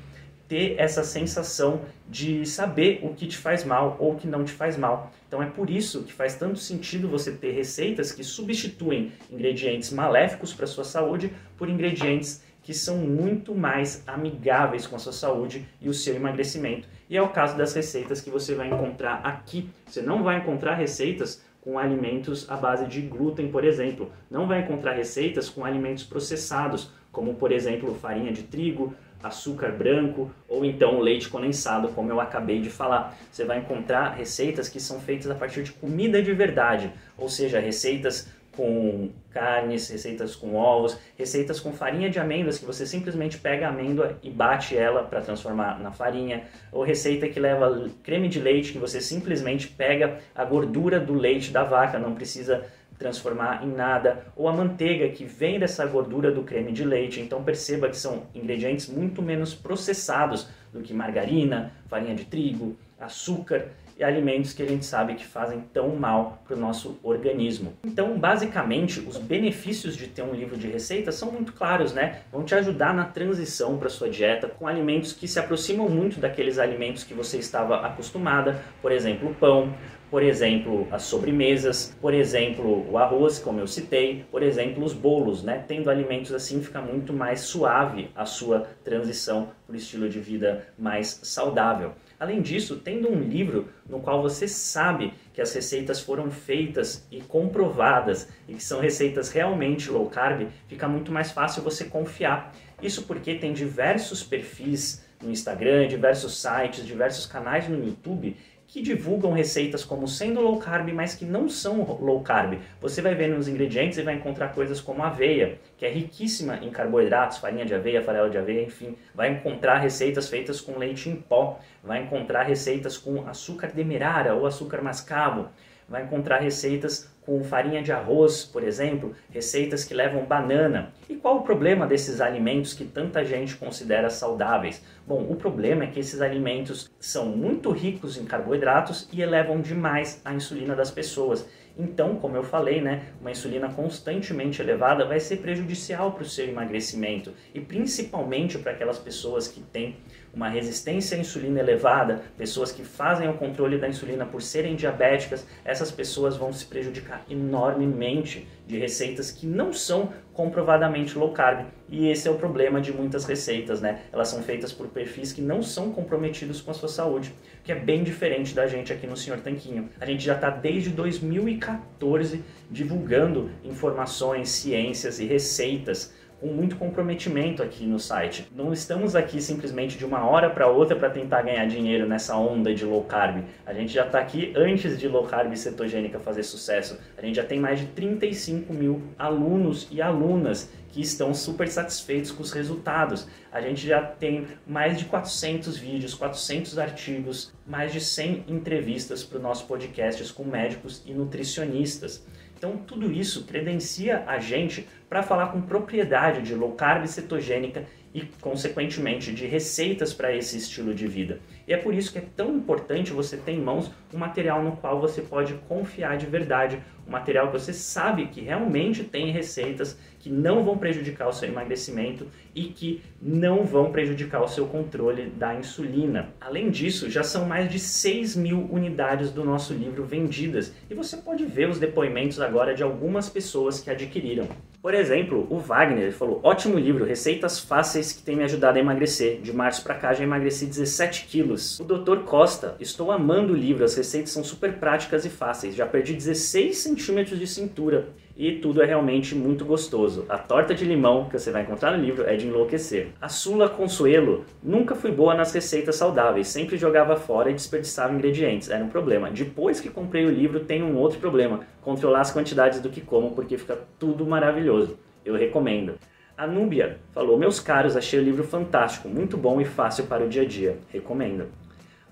ter 0.47 0.75
essa 0.77 1.03
sensação 1.03 1.81
de 2.07 2.45
saber 2.45 3.01
o 3.03 3.13
que 3.13 3.27
te 3.27 3.37
faz 3.37 3.63
mal 3.63 3.97
ou 3.99 4.13
o 4.13 4.15
que 4.15 4.27
não 4.27 4.43
te 4.43 4.51
faz 4.51 4.77
mal. 4.77 5.11
Então 5.27 5.43
é 5.43 5.45
por 5.45 5.69
isso 5.69 6.03
que 6.03 6.13
faz 6.13 6.35
tanto 6.35 6.57
sentido 6.57 7.07
você 7.07 7.31
ter 7.31 7.51
receitas 7.51 8.11
que 8.11 8.23
substituem 8.23 9.11
ingredientes 9.31 9.91
maléficos 9.91 10.53
para 10.53 10.65
sua 10.65 10.83
saúde 10.83 11.33
por 11.57 11.69
ingredientes 11.69 12.41
que 12.67 12.73
são 12.73 12.97
muito 12.97 13.55
mais 13.55 14.03
amigáveis 14.05 14.85
com 14.85 14.97
a 14.97 14.99
sua 14.99 15.13
saúde 15.13 15.65
e 15.81 15.87
o 15.87 15.93
seu 15.93 16.15
emagrecimento. 16.15 16.85
E 17.09 17.15
é 17.15 17.21
o 17.21 17.29
caso 17.29 17.57
das 17.57 17.73
receitas 17.73 18.19
que 18.19 18.29
você 18.29 18.55
vai 18.55 18.67
encontrar 18.67 19.21
aqui. 19.23 19.69
Você 19.85 20.01
não 20.01 20.21
vai 20.21 20.39
encontrar 20.39 20.73
receitas 20.73 21.41
com 21.61 21.79
alimentos 21.79 22.49
à 22.49 22.57
base 22.57 22.85
de 22.85 23.01
glúten, 23.01 23.49
por 23.49 23.63
exemplo. 23.63 24.11
Não 24.29 24.47
vai 24.47 24.59
encontrar 24.59 24.93
receitas 24.93 25.49
com 25.49 25.63
alimentos 25.63 26.03
processados, 26.03 26.91
como 27.09 27.35
por 27.35 27.53
exemplo 27.53 27.95
farinha 27.95 28.33
de 28.33 28.43
trigo, 28.43 28.93
açúcar 29.21 29.71
branco 29.71 30.31
ou 30.47 30.63
então 30.63 30.99
leite 30.99 31.29
condensado, 31.29 31.89
como 31.89 32.11
eu 32.11 32.19
acabei 32.19 32.61
de 32.61 32.69
falar. 32.69 33.17
Você 33.31 33.43
vai 33.43 33.59
encontrar 33.59 34.15
receitas 34.15 34.69
que 34.69 34.79
são 34.79 34.99
feitas 34.99 35.29
a 35.29 35.35
partir 35.35 35.63
de 35.63 35.71
comida 35.71 36.21
de 36.21 36.33
verdade, 36.33 36.91
ou 37.17 37.29
seja, 37.29 37.59
receitas 37.59 38.29
com 38.57 39.11
carnes, 39.29 39.87
receitas 39.87 40.35
com 40.35 40.55
ovos, 40.55 40.97
receitas 41.15 41.59
com 41.59 41.71
farinha 41.71 42.09
de 42.09 42.19
amêndoas 42.19 42.57
que 42.57 42.65
você 42.65 42.87
simplesmente 42.87 43.37
pega 43.37 43.67
a 43.67 43.69
amêndoa 43.69 44.17
e 44.23 44.31
bate 44.31 44.75
ela 44.75 45.03
para 45.03 45.21
transformar 45.21 45.79
na 45.79 45.91
farinha, 45.91 46.43
ou 46.71 46.83
receita 46.83 47.29
que 47.29 47.39
leva 47.39 47.87
creme 48.01 48.27
de 48.27 48.39
leite 48.39 48.71
que 48.71 48.79
você 48.79 48.99
simplesmente 48.99 49.67
pega 49.67 50.17
a 50.33 50.43
gordura 50.43 50.99
do 50.99 51.13
leite 51.13 51.51
da 51.51 51.63
vaca, 51.63 51.99
não 51.99 52.15
precisa 52.15 52.65
transformar 52.97 53.63
em 53.63 53.71
nada, 53.71 54.25
ou 54.35 54.47
a 54.47 54.53
manteiga 54.53 55.09
que 55.09 55.25
vem 55.25 55.59
dessa 55.59 55.85
gordura 55.85 56.31
do 56.31 56.43
creme 56.43 56.71
de 56.71 56.83
leite. 56.83 57.19
Então 57.19 57.43
perceba 57.43 57.89
que 57.89 57.97
são 57.97 58.23
ingredientes 58.33 58.87
muito 58.87 59.21
menos 59.21 59.53
processados 59.53 60.47
do 60.73 60.81
que 60.81 60.93
margarina, 60.93 61.71
farinha 61.87 62.15
de 62.15 62.25
trigo, 62.25 62.75
açúcar 62.99 63.67
e 63.97 64.03
alimentos 64.03 64.53
que 64.53 64.61
a 64.61 64.65
gente 64.65 64.85
sabe 64.85 65.15
que 65.15 65.25
fazem 65.25 65.59
tão 65.73 65.95
mal 65.95 66.41
para 66.45 66.55
o 66.55 66.59
nosso 66.59 66.99
organismo. 67.01 67.73
Então, 67.83 68.17
basicamente, 68.17 68.99
os 68.99 69.17
benefícios 69.17 69.95
de 69.95 70.07
ter 70.07 70.21
um 70.21 70.33
livro 70.33 70.55
de 70.55 70.67
receitas 70.67 71.15
são 71.15 71.31
muito 71.31 71.53
claros, 71.53 71.93
né? 71.93 72.21
Vão 72.31 72.43
te 72.43 72.53
ajudar 72.53 72.93
na 72.93 73.05
transição 73.05 73.77
para 73.77 73.89
sua 73.89 74.07
dieta 74.07 74.47
com 74.47 74.67
alimentos 74.67 75.13
que 75.13 75.27
se 75.27 75.39
aproximam 75.39 75.89
muito 75.89 76.19
daqueles 76.19 76.59
alimentos 76.59 77.03
que 77.03 77.13
você 77.13 77.37
estava 77.37 77.87
acostumada, 77.87 78.61
por 78.83 78.91
exemplo, 78.91 79.35
pão, 79.39 79.73
por 80.09 80.23
exemplo, 80.23 80.87
as 80.91 81.03
sobremesas, 81.03 81.95
por 82.01 82.13
exemplo, 82.13 82.89
o 82.89 82.97
arroz, 82.97 83.39
como 83.39 83.59
eu 83.59 83.67
citei, 83.67 84.25
por 84.31 84.41
exemplo, 84.41 84.83
os 84.83 84.93
bolos, 84.93 85.43
né? 85.43 85.63
Tendo 85.67 85.89
alimentos 85.89 86.33
assim 86.33 86.61
fica 86.61 86.81
muito 86.81 87.11
mais 87.11 87.41
suave 87.41 88.09
a 88.15 88.25
sua 88.25 88.67
transição 88.83 89.49
para 89.65 89.73
o 89.73 89.75
estilo 89.75 90.07
de 90.07 90.19
vida 90.19 90.67
mais 90.77 91.19
saudável. 91.23 91.91
Além 92.19 92.41
disso, 92.41 92.77
tendo 92.77 93.11
um 93.11 93.19
livro 93.19 93.67
no 93.87 93.99
qual 93.99 94.21
você 94.21 94.47
sabe 94.47 95.13
que 95.33 95.41
as 95.41 95.53
receitas 95.53 95.99
foram 95.99 96.31
feitas 96.31 97.05
e 97.11 97.21
comprovadas 97.21 98.27
e 98.47 98.53
que 98.53 98.63
são 98.63 98.79
receitas 98.79 99.29
realmente 99.29 99.91
low 99.91 100.09
carb, 100.09 100.47
fica 100.67 100.87
muito 100.87 101.11
mais 101.11 101.31
fácil 101.31 101.61
você 101.61 101.85
confiar. 101.85 102.55
Isso 102.81 103.03
porque 103.03 103.35
tem 103.35 103.53
diversos 103.53 104.23
perfis 104.23 105.05
no 105.21 105.31
Instagram, 105.31 105.87
diversos 105.87 106.41
sites, 106.41 106.85
diversos 106.85 107.25
canais 107.25 107.67
no 107.67 107.83
YouTube 107.83 108.35
que 108.67 108.81
divulgam 108.81 109.31
receitas 109.31 109.85
como 109.85 110.07
sendo 110.07 110.41
low 110.41 110.59
carb, 110.59 110.89
mas 110.93 111.15
que 111.15 111.23
não 111.23 111.47
são 111.47 111.83
low 112.01 112.21
carb. 112.21 112.59
Você 112.81 113.01
vai 113.01 113.15
ver 113.15 113.29
nos 113.29 113.47
ingredientes 113.47 113.97
e 113.97 114.03
vai 114.03 114.15
encontrar 114.15 114.49
coisas 114.49 114.81
como 114.81 115.01
aveia, 115.01 115.57
que 115.77 115.85
é 115.85 115.89
riquíssima 115.89 116.57
em 116.61 116.69
carboidratos, 116.69 117.37
farinha 117.37 117.65
de 117.65 117.73
aveia, 117.73 118.03
farelo 118.03 118.29
de 118.29 118.37
aveia, 118.37 118.61
enfim. 118.61 118.97
Vai 119.15 119.31
encontrar 119.31 119.77
receitas 119.77 120.27
feitas 120.29 120.59
com 120.59 120.77
leite 120.77 121.09
em 121.09 121.15
pó, 121.15 121.59
vai 121.81 122.03
encontrar 122.03 122.43
receitas 122.43 122.97
com 122.97 123.25
açúcar 123.27 123.67
demerara 123.67 124.35
ou 124.35 124.45
açúcar 124.45 124.81
mascavo, 124.81 125.47
vai 125.87 126.03
encontrar 126.03 126.39
receitas 126.39 127.09
com 127.27 127.43
farinha 127.43 127.83
de 127.83 127.91
arroz, 127.91 128.45
por 128.45 128.63
exemplo, 128.63 129.13
receitas 129.29 129.83
que 129.83 129.93
levam 129.93 130.25
banana. 130.25 130.93
E 131.09 131.15
qual 131.15 131.37
o 131.37 131.41
problema 131.41 131.85
desses 131.85 132.21
alimentos 132.21 132.73
que 132.73 132.85
tanta 132.85 133.25
gente 133.25 133.57
considera 133.57 134.09
saudáveis? 134.09 134.81
Bom, 135.05 135.27
o 135.29 135.35
problema 135.35 135.83
é 135.83 135.87
que 135.87 135.99
esses 135.99 136.21
alimentos 136.21 136.89
são 136.99 137.25
muito 137.25 137.69
ricos 137.71 138.17
em 138.17 138.23
carboidratos 138.23 139.09
e 139.11 139.21
elevam 139.21 139.59
demais 139.59 140.21
a 140.23 140.33
insulina 140.33 140.73
das 140.73 140.89
pessoas. 140.89 141.45
Então, 141.77 142.15
como 142.15 142.35
eu 142.35 142.43
falei, 142.43 142.81
né, 142.81 143.09
uma 143.21 143.29
insulina 143.29 143.69
constantemente 143.69 144.61
elevada 144.61 145.05
vai 145.05 145.19
ser 145.19 145.37
prejudicial 145.37 146.13
para 146.13 146.23
o 146.23 146.25
seu 146.25 146.47
emagrecimento 146.47 147.33
e 147.53 147.59
principalmente 147.59 148.57
para 148.57 148.71
aquelas 148.71 148.97
pessoas 148.97 149.47
que 149.47 149.61
têm 149.61 149.97
uma 150.37 150.49
resistência 150.49 151.17
à 151.17 151.19
insulina 151.19 151.59
elevada, 151.59 152.21
pessoas 152.37 152.71
que 152.71 152.83
fazem 152.83 153.27
o 153.27 153.33
controle 153.33 153.79
da 153.79 153.89
insulina 153.89 154.23
por 154.23 154.39
serem 154.39 154.75
diabéticas, 154.75 155.47
essas 155.65 155.89
pessoas 155.89 156.37
vão 156.37 156.53
se 156.53 156.63
prejudicar 156.63 157.25
enormemente 157.27 158.47
de 158.67 158.77
receitas 158.77 159.31
que 159.31 159.47
não 159.47 159.73
são 159.73 160.13
comprovadamente 160.33 161.17
low 161.17 161.31
carb. 161.31 161.65
E 161.89 162.07
esse 162.09 162.27
é 162.27 162.31
o 162.31 162.35
problema 162.35 162.79
de 162.79 162.93
muitas 162.93 163.25
receitas, 163.25 163.81
né? 163.81 164.01
Elas 164.13 164.27
são 164.27 164.43
feitas 164.43 164.71
por 164.71 164.87
perfis 164.87 165.33
que 165.33 165.41
não 165.41 165.63
são 165.63 165.91
comprometidos 165.91 166.61
com 166.61 166.69
a 166.69 166.73
sua 166.75 166.89
saúde, 166.89 167.33
que 167.63 167.71
é 167.71 167.75
bem 167.75 168.03
diferente 168.03 168.53
da 168.53 168.67
gente 168.67 168.93
aqui 168.93 169.07
no 169.07 169.17
Senhor 169.17 169.39
Tanquinho. 169.39 169.89
A 169.99 170.05
gente 170.05 170.23
já 170.23 170.35
está 170.35 170.51
desde 170.51 170.91
2014 170.91 172.43
divulgando 172.69 173.49
informações, 173.63 174.49
ciências 174.49 175.19
e 175.19 175.25
receitas 175.25 176.13
com 176.39 176.47
muito 176.47 176.75
comprometimento 176.75 177.63
aqui 177.63 177.85
no 177.85 177.99
site. 177.99 178.47
Não 178.55 178.71
estamos 178.71 179.15
aqui 179.15 179.41
simplesmente 179.41 179.97
de 179.97 180.05
uma 180.05 180.27
hora 180.27 180.49
para 180.49 180.67
outra 180.67 180.95
para 180.95 181.09
tentar 181.09 181.41
ganhar 181.41 181.65
dinheiro 181.65 182.07
nessa 182.07 182.37
onda 182.37 182.73
de 182.73 182.85
low 182.85 183.03
carb. 183.03 183.43
A 183.65 183.73
gente 183.73 183.91
já 183.91 184.05
está 184.05 184.19
aqui 184.19 184.53
antes 184.55 184.97
de 184.97 185.07
low 185.07 185.25
carb 185.25 185.55
cetogênica 185.55 186.19
fazer 186.19 186.43
sucesso. 186.43 186.99
A 187.17 187.21
gente 187.25 187.35
já 187.35 187.43
tem 187.43 187.59
mais 187.59 187.79
de 187.79 187.87
35 187.87 188.73
mil 188.73 189.01
alunos 189.17 189.87
e 189.91 190.01
alunas 190.01 190.69
que 190.89 191.01
estão 191.01 191.33
super 191.33 191.67
satisfeitos 191.67 192.31
com 192.31 192.41
os 192.41 192.51
resultados. 192.51 193.27
A 193.51 193.61
gente 193.61 193.85
já 193.85 194.01
tem 194.01 194.47
mais 194.65 194.97
de 194.97 195.05
400 195.05 195.77
vídeos, 195.77 196.13
400 196.13 196.77
artigos, 196.77 197.53
mais 197.65 197.91
de 197.91 197.99
100 197.99 198.45
entrevistas 198.47 199.23
para 199.23 199.37
o 199.37 199.41
nosso 199.41 199.65
podcast 199.65 200.33
com 200.33 200.43
médicos 200.43 201.03
e 201.05 201.13
nutricionistas. 201.13 202.25
Então, 202.57 202.75
tudo 202.75 203.11
isso 203.11 203.45
credencia 203.45 204.23
a 204.25 204.39
gente 204.39 204.87
para 205.07 205.21
falar 205.21 205.47
com 205.47 205.61
propriedade 205.61 206.41
de 206.41 206.55
low 206.55 206.71
carb 206.71 207.05
cetogênica 207.05 207.85
e, 208.13 208.23
consequentemente, 208.41 209.31
de 209.31 209.45
receitas 209.45 210.11
para 210.11 210.35
esse 210.35 210.57
estilo 210.57 210.93
de 210.93 211.05
vida. 211.05 211.39
E 211.67 211.73
é 211.73 211.77
por 211.77 211.93
isso 211.93 212.13
que 212.13 212.17
é 212.17 212.23
tão 212.35 212.55
importante 212.55 213.11
você 213.11 213.35
ter 213.35 213.51
em 213.51 213.61
mãos 213.61 213.91
um 214.13 214.17
material 214.17 214.63
no 214.63 214.77
qual 214.77 215.01
você 215.01 215.21
pode 215.21 215.53
confiar 215.67 216.17
de 216.17 216.25
verdade, 216.25 216.81
um 217.05 217.11
material 217.11 217.47
que 217.47 217.59
você 217.59 217.73
sabe 217.73 218.27
que 218.27 218.39
realmente 218.39 219.03
tem 219.03 219.31
receitas 219.31 219.99
que 220.17 220.29
não 220.29 220.63
vão 220.63 220.77
prejudicar 220.77 221.27
o 221.27 221.33
seu 221.33 221.49
emagrecimento 221.49 222.27
e 222.55 222.65
que 222.65 223.01
não 223.21 223.65
vão 223.65 223.91
prejudicar 223.91 224.41
o 224.41 224.47
seu 224.47 224.65
controle 224.65 225.29
da 225.29 225.55
insulina. 225.55 226.29
Além 226.39 226.69
disso, 226.69 227.09
já 227.09 227.23
são 227.23 227.45
mais 227.45 227.69
de 227.69 227.79
6 227.79 228.37
mil 228.37 228.67
unidades 228.71 229.31
do 229.31 229.43
nosso 229.43 229.73
livro 229.73 230.05
vendidas 230.05 230.73
e 230.89 230.93
você 230.93 231.17
pode 231.17 231.45
ver 231.45 231.69
os 231.69 231.79
depoimentos 231.79 232.39
agora 232.39 232.73
de 232.73 232.83
algumas 232.83 233.29
pessoas 233.29 233.81
que 233.81 233.89
adquiriram. 233.89 234.47
Por 234.81 234.93
exemplo, 234.93 235.47
o 235.49 235.57
Wagner 235.57 236.13
falou: 236.13 236.39
ótimo 236.43 236.79
livro, 236.79 237.03
receitas 237.03 237.59
fáceis 237.59 238.13
que 238.13 238.21
tem 238.21 238.35
me 238.35 238.43
ajudado 238.43 238.77
a 238.77 238.79
emagrecer. 238.79 239.41
De 239.41 239.51
março 239.51 239.83
para 239.83 239.95
cá 239.95 240.13
já 240.13 240.23
emagreci 240.23 240.65
17 240.65 241.25
quilos. 241.25 241.56
O 241.79 241.83
Dr. 241.83 242.19
Costa, 242.25 242.75
estou 242.79 243.11
amando 243.11 243.53
o 243.53 243.55
livro, 243.55 243.83
as 243.83 243.95
receitas 243.95 244.31
são 244.31 244.43
super 244.43 244.73
práticas 244.73 245.25
e 245.25 245.29
fáceis. 245.29 245.75
Já 245.75 245.85
perdi 245.85 246.13
16 246.13 246.77
centímetros 246.77 247.39
de 247.39 247.47
cintura 247.47 248.09
e 248.37 248.53
tudo 248.59 248.83
é 248.83 248.85
realmente 248.85 249.33
muito 249.33 249.65
gostoso. 249.65 250.25
A 250.29 250.37
torta 250.37 250.75
de 250.75 250.85
limão 250.85 251.25
que 251.25 251.37
você 251.39 251.49
vai 251.49 251.63
encontrar 251.63 251.97
no 251.97 252.03
livro 252.03 252.23
é 252.23 252.35
de 252.35 252.47
enlouquecer. 252.47 253.09
A 253.19 253.27
Sula 253.27 253.67
Consuelo 253.67 254.45
nunca 254.61 254.93
fui 254.93 255.11
boa 255.11 255.33
nas 255.33 255.51
receitas 255.51 255.95
saudáveis, 255.95 256.47
sempre 256.47 256.77
jogava 256.77 257.15
fora 257.15 257.49
e 257.49 257.53
desperdiçava 257.53 258.13
ingredientes, 258.13 258.69
era 258.69 258.83
um 258.83 258.89
problema. 258.89 259.31
Depois 259.31 259.79
que 259.79 259.89
comprei 259.89 260.25
o 260.25 260.29
livro, 260.29 260.59
tem 260.59 260.83
um 260.83 260.95
outro 260.97 261.19
problema: 261.19 261.61
controlar 261.81 262.21
as 262.21 262.31
quantidades 262.31 262.79
do 262.79 262.89
que 262.89 263.01
como, 263.01 263.31
porque 263.31 263.57
fica 263.57 263.79
tudo 263.97 264.25
maravilhoso. 264.25 264.99
Eu 265.25 265.35
recomendo. 265.35 265.95
A 266.37 266.45
Núbia 266.45 266.99
falou: 267.13 267.35
Meus 267.35 267.59
caros, 267.59 267.97
achei 267.97 268.19
o 268.19 268.23
livro 268.23 268.43
fantástico, 268.43 269.09
muito 269.09 269.35
bom 269.35 269.59
e 269.59 269.65
fácil 269.65 270.05
para 270.05 270.23
o 270.23 270.29
dia 270.29 270.43
a 270.43 270.45
dia. 270.45 270.77
Recomendo. 270.89 271.47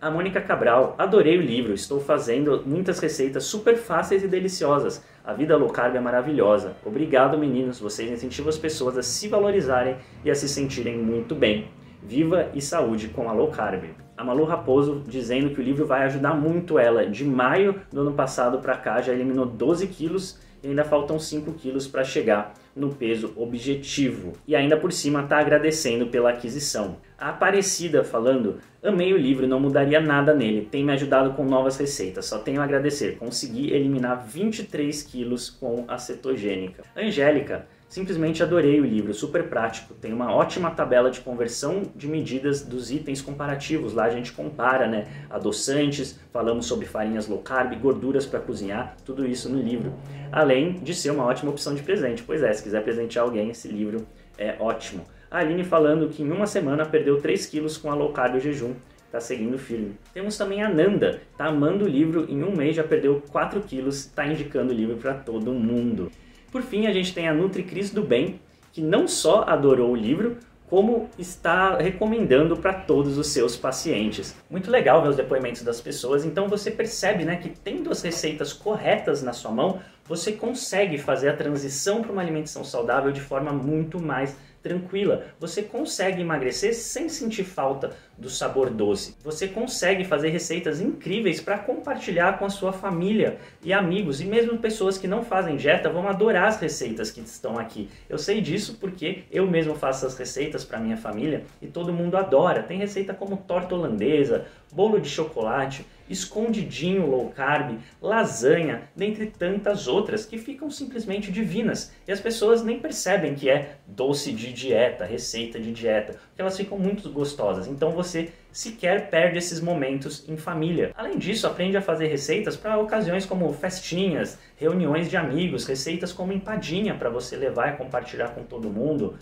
A 0.01 0.09
Mônica 0.09 0.41
Cabral, 0.41 0.95
adorei 0.97 1.37
o 1.37 1.41
livro, 1.41 1.75
estou 1.75 1.99
fazendo 1.99 2.63
muitas 2.65 2.97
receitas 2.97 3.43
super 3.43 3.77
fáceis 3.77 4.23
e 4.23 4.27
deliciosas. 4.27 5.05
A 5.23 5.31
vida 5.31 5.55
low 5.55 5.69
carb 5.69 5.95
é 5.95 5.99
maravilhosa. 5.99 6.75
Obrigado, 6.83 7.37
meninos, 7.37 7.79
vocês 7.79 8.09
incentivam 8.09 8.49
as 8.49 8.57
pessoas 8.57 8.97
a 8.97 9.03
se 9.03 9.27
valorizarem 9.27 9.97
e 10.23 10.31
a 10.31 10.35
se 10.35 10.49
sentirem 10.49 10.97
muito 10.97 11.35
bem. 11.35 11.67
Viva 12.01 12.49
e 12.55 12.61
saúde 12.61 13.09
com 13.09 13.29
a 13.29 13.31
low 13.31 13.51
carb. 13.51 13.83
A 14.17 14.23
Malu 14.23 14.45
Raposo 14.45 15.03
dizendo 15.07 15.51
que 15.51 15.61
o 15.61 15.63
livro 15.63 15.85
vai 15.85 16.01
ajudar 16.03 16.33
muito 16.33 16.79
ela. 16.79 17.05
De 17.05 17.23
maio 17.23 17.79
do 17.93 18.01
ano 18.01 18.13
passado 18.13 18.57
para 18.57 18.75
cá 18.75 19.01
já 19.01 19.13
eliminou 19.13 19.45
12 19.45 19.85
quilos 19.85 20.39
e 20.63 20.69
ainda 20.69 20.83
faltam 20.83 21.19
5 21.19 21.53
quilos 21.53 21.87
para 21.87 22.03
chegar 22.03 22.55
no 22.75 22.93
peso 22.93 23.33
objetivo. 23.35 24.33
E 24.47 24.55
ainda 24.55 24.75
por 24.75 24.91
cima 24.91 25.23
está 25.23 25.39
agradecendo 25.39 26.07
pela 26.07 26.31
aquisição. 26.31 26.97
A 27.17 27.29
Aparecida 27.29 28.03
falando: 28.03 28.59
Amei 28.83 29.13
o 29.13 29.17
livro, 29.17 29.47
não 29.47 29.59
mudaria 29.59 29.99
nada 29.99 30.33
nele, 30.33 30.67
tem 30.69 30.83
me 30.83 30.91
ajudado 30.91 31.33
com 31.33 31.45
novas 31.45 31.77
receitas, 31.77 32.25
só 32.25 32.39
tenho 32.39 32.61
a 32.61 32.63
agradecer. 32.63 33.17
Consegui 33.17 33.71
eliminar 33.71 34.25
23 34.27 35.01
quilos 35.03 35.49
com 35.49 35.85
a 35.87 35.97
cetogênica. 35.97 36.83
Angélica, 36.95 37.65
Simplesmente 37.87 38.41
adorei 38.41 38.79
o 38.79 38.85
livro, 38.85 39.13
super 39.13 39.47
prático. 39.47 39.93
Tem 39.93 40.11
uma 40.11 40.33
ótima 40.33 40.71
tabela 40.71 41.11
de 41.11 41.21
conversão 41.21 41.83
de 41.95 42.07
medidas 42.07 42.63
dos 42.63 42.91
itens 42.91 43.21
comparativos. 43.21 43.93
Lá 43.93 44.05
a 44.05 44.09
gente 44.09 44.33
compara, 44.33 44.87
né? 44.87 45.05
Adoçantes, 45.29 46.19
falamos 46.33 46.65
sobre 46.65 46.85
farinhas 46.85 47.27
low 47.27 47.39
carb, 47.39 47.73
gorduras 47.79 48.25
para 48.25 48.39
cozinhar, 48.39 48.97
tudo 49.05 49.25
isso 49.25 49.49
no 49.49 49.61
livro. 49.61 49.93
Além 50.31 50.73
de 50.73 50.93
ser 50.93 51.11
uma 51.11 51.25
ótima 51.25 51.51
opção 51.51 51.75
de 51.75 51.83
presente. 51.83 52.23
Pois 52.23 52.41
é, 52.41 52.51
se 52.51 52.63
quiser 52.63 52.83
presentear 52.83 53.23
alguém, 53.23 53.51
esse 53.51 53.67
livro 53.67 54.05
é 54.37 54.55
ótimo. 54.59 55.03
A 55.29 55.39
Aline 55.39 55.63
falando 55.63 56.09
que 56.09 56.23
em 56.23 56.31
uma 56.31 56.47
semana 56.47 56.85
perdeu 56.85 57.21
3 57.21 57.45
quilos 57.45 57.77
com 57.77 57.91
a 57.91 57.95
low 57.95 58.11
carb 58.11 58.35
e 58.35 58.39
jejum. 58.39 58.73
Tá 59.11 59.19
seguindo 59.21 59.57
firme. 59.57 59.95
Temos 60.13 60.37
também 60.37 60.61
a 60.61 60.67
Nanda, 60.67 61.21
tá 61.37 61.45
amando 61.45 61.85
o 61.85 61.87
livro, 61.87 62.25
em 62.27 62.43
um 62.43 62.53
mês 62.53 62.75
já 62.75 62.83
perdeu 62.83 63.23
4 63.31 63.61
quilos, 63.61 64.07
tá 64.07 64.27
indicando 64.27 64.73
o 64.73 64.75
livro 64.75 64.97
para 64.97 65.13
todo 65.13 65.53
mundo. 65.53 66.11
Por 66.55 66.61
fim, 66.61 66.87
a 66.87 66.93
gente 66.93 67.13
tem 67.13 67.27
a 67.27 67.33
NutriCris 67.33 67.89
do 67.89 68.01
Bem, 68.01 68.39
que 68.71 68.79
não 68.79 69.09
só 69.09 69.43
adorou 69.45 69.91
o 69.91 69.95
livro, 69.95 70.37
como 70.69 71.09
está 71.19 71.75
recomendando 71.75 72.55
para 72.55 72.73
todos 72.73 73.17
os 73.17 73.27
seus 73.27 73.57
pacientes. 73.57 74.33
Muito 74.49 74.71
legal 74.71 75.01
ver 75.01 75.09
os 75.09 75.17
depoimentos 75.17 75.63
das 75.63 75.81
pessoas, 75.81 76.23
então 76.23 76.47
você 76.47 76.71
percebe 76.71 77.25
né, 77.25 77.35
que 77.35 77.49
tendo 77.49 77.91
as 77.91 78.01
receitas 78.01 78.53
corretas 78.53 79.21
na 79.21 79.33
sua 79.33 79.51
mão, 79.51 79.81
você 80.05 80.31
consegue 80.31 80.97
fazer 80.97 81.27
a 81.27 81.35
transição 81.35 82.01
para 82.01 82.13
uma 82.13 82.21
alimentação 82.21 82.63
saudável 82.63 83.11
de 83.11 83.19
forma 83.19 83.51
muito 83.51 84.01
mais 84.01 84.37
tranquila. 84.65 85.27
Você 85.39 85.61
consegue 85.61 86.21
emagrecer 86.21 86.73
sem 86.73 87.07
sentir 87.07 87.43
falta 87.43 87.95
do 88.17 88.31
sabor 88.31 88.71
doce. 88.71 89.15
Você 89.23 89.47
consegue 89.47 90.03
fazer 90.03 90.29
receitas 90.29 90.81
incríveis 90.81 91.39
para 91.39 91.59
compartilhar 91.59 92.39
com 92.39 92.45
a 92.45 92.49
sua 92.49 92.73
família 92.73 93.37
e 93.61 93.71
amigos 93.71 94.21
e 94.21 94.25
mesmo 94.25 94.57
pessoas 94.57 94.97
que 94.97 95.07
não 95.07 95.23
fazem 95.23 95.55
dieta 95.55 95.87
vão 95.87 96.07
adorar 96.07 96.47
as 96.47 96.59
receitas 96.59 97.11
que 97.11 97.21
estão 97.21 97.59
aqui. 97.59 97.89
Eu 98.09 98.17
sei 98.17 98.41
disso 98.41 98.77
porque 98.81 99.25
eu 99.31 99.45
mesmo 99.45 99.75
faço 99.75 100.03
as 100.07 100.17
receitas 100.17 100.65
para 100.65 100.79
minha 100.79 100.97
família 100.97 101.43
e 101.61 101.67
todo 101.67 101.93
mundo 101.93 102.17
adora. 102.17 102.63
Tem 102.63 102.79
receita 102.79 103.13
como 103.13 103.37
torta 103.37 103.75
holandesa, 103.75 104.47
bolo 104.73 104.99
de 104.99 105.09
chocolate, 105.09 105.85
escondidinho 106.09 107.05
low 107.05 107.29
carb, 107.29 107.79
lasanha, 108.01 108.83
dentre 108.95 109.27
tantas 109.27 109.87
outras 109.87 110.25
que 110.25 110.37
ficam 110.37 110.69
simplesmente 110.69 111.31
divinas 111.31 111.91
e 112.07 112.11
as 112.11 112.19
pessoas 112.19 112.63
nem 112.63 112.79
percebem 112.79 113.35
que 113.35 113.49
é 113.49 113.77
doce 113.87 114.31
de 114.31 114.53
dieta, 114.53 115.05
receita 115.05 115.59
de 115.59 115.71
dieta, 115.71 116.13
porque 116.13 116.41
elas 116.41 116.57
ficam 116.57 116.77
muito 116.77 117.09
gostosas. 117.09 117.67
Então 117.67 117.91
você 117.91 118.29
sequer 118.51 119.09
perde 119.09 119.37
esses 119.37 119.59
momentos 119.59 120.27
em 120.29 120.37
família. 120.37 120.91
Além 120.95 121.17
disso, 121.17 121.45
aprende 121.45 121.75
a 121.75 121.81
fazer 121.81 122.07
receitas 122.07 122.55
para 122.55 122.77
ocasiões 122.77 123.25
como 123.25 123.51
festinhas, 123.51 124.39
reuniões 124.55 125.09
de 125.09 125.17
amigos, 125.17 125.65
receitas 125.65 126.13
como 126.13 126.31
empadinha 126.31 126.95
para 126.95 127.09
você 127.09 127.35
levar 127.35 127.73
e 127.73 127.77
compartilhar 127.77 128.29
com 128.29 128.43
todo 128.43 128.69
mundo 128.69 129.15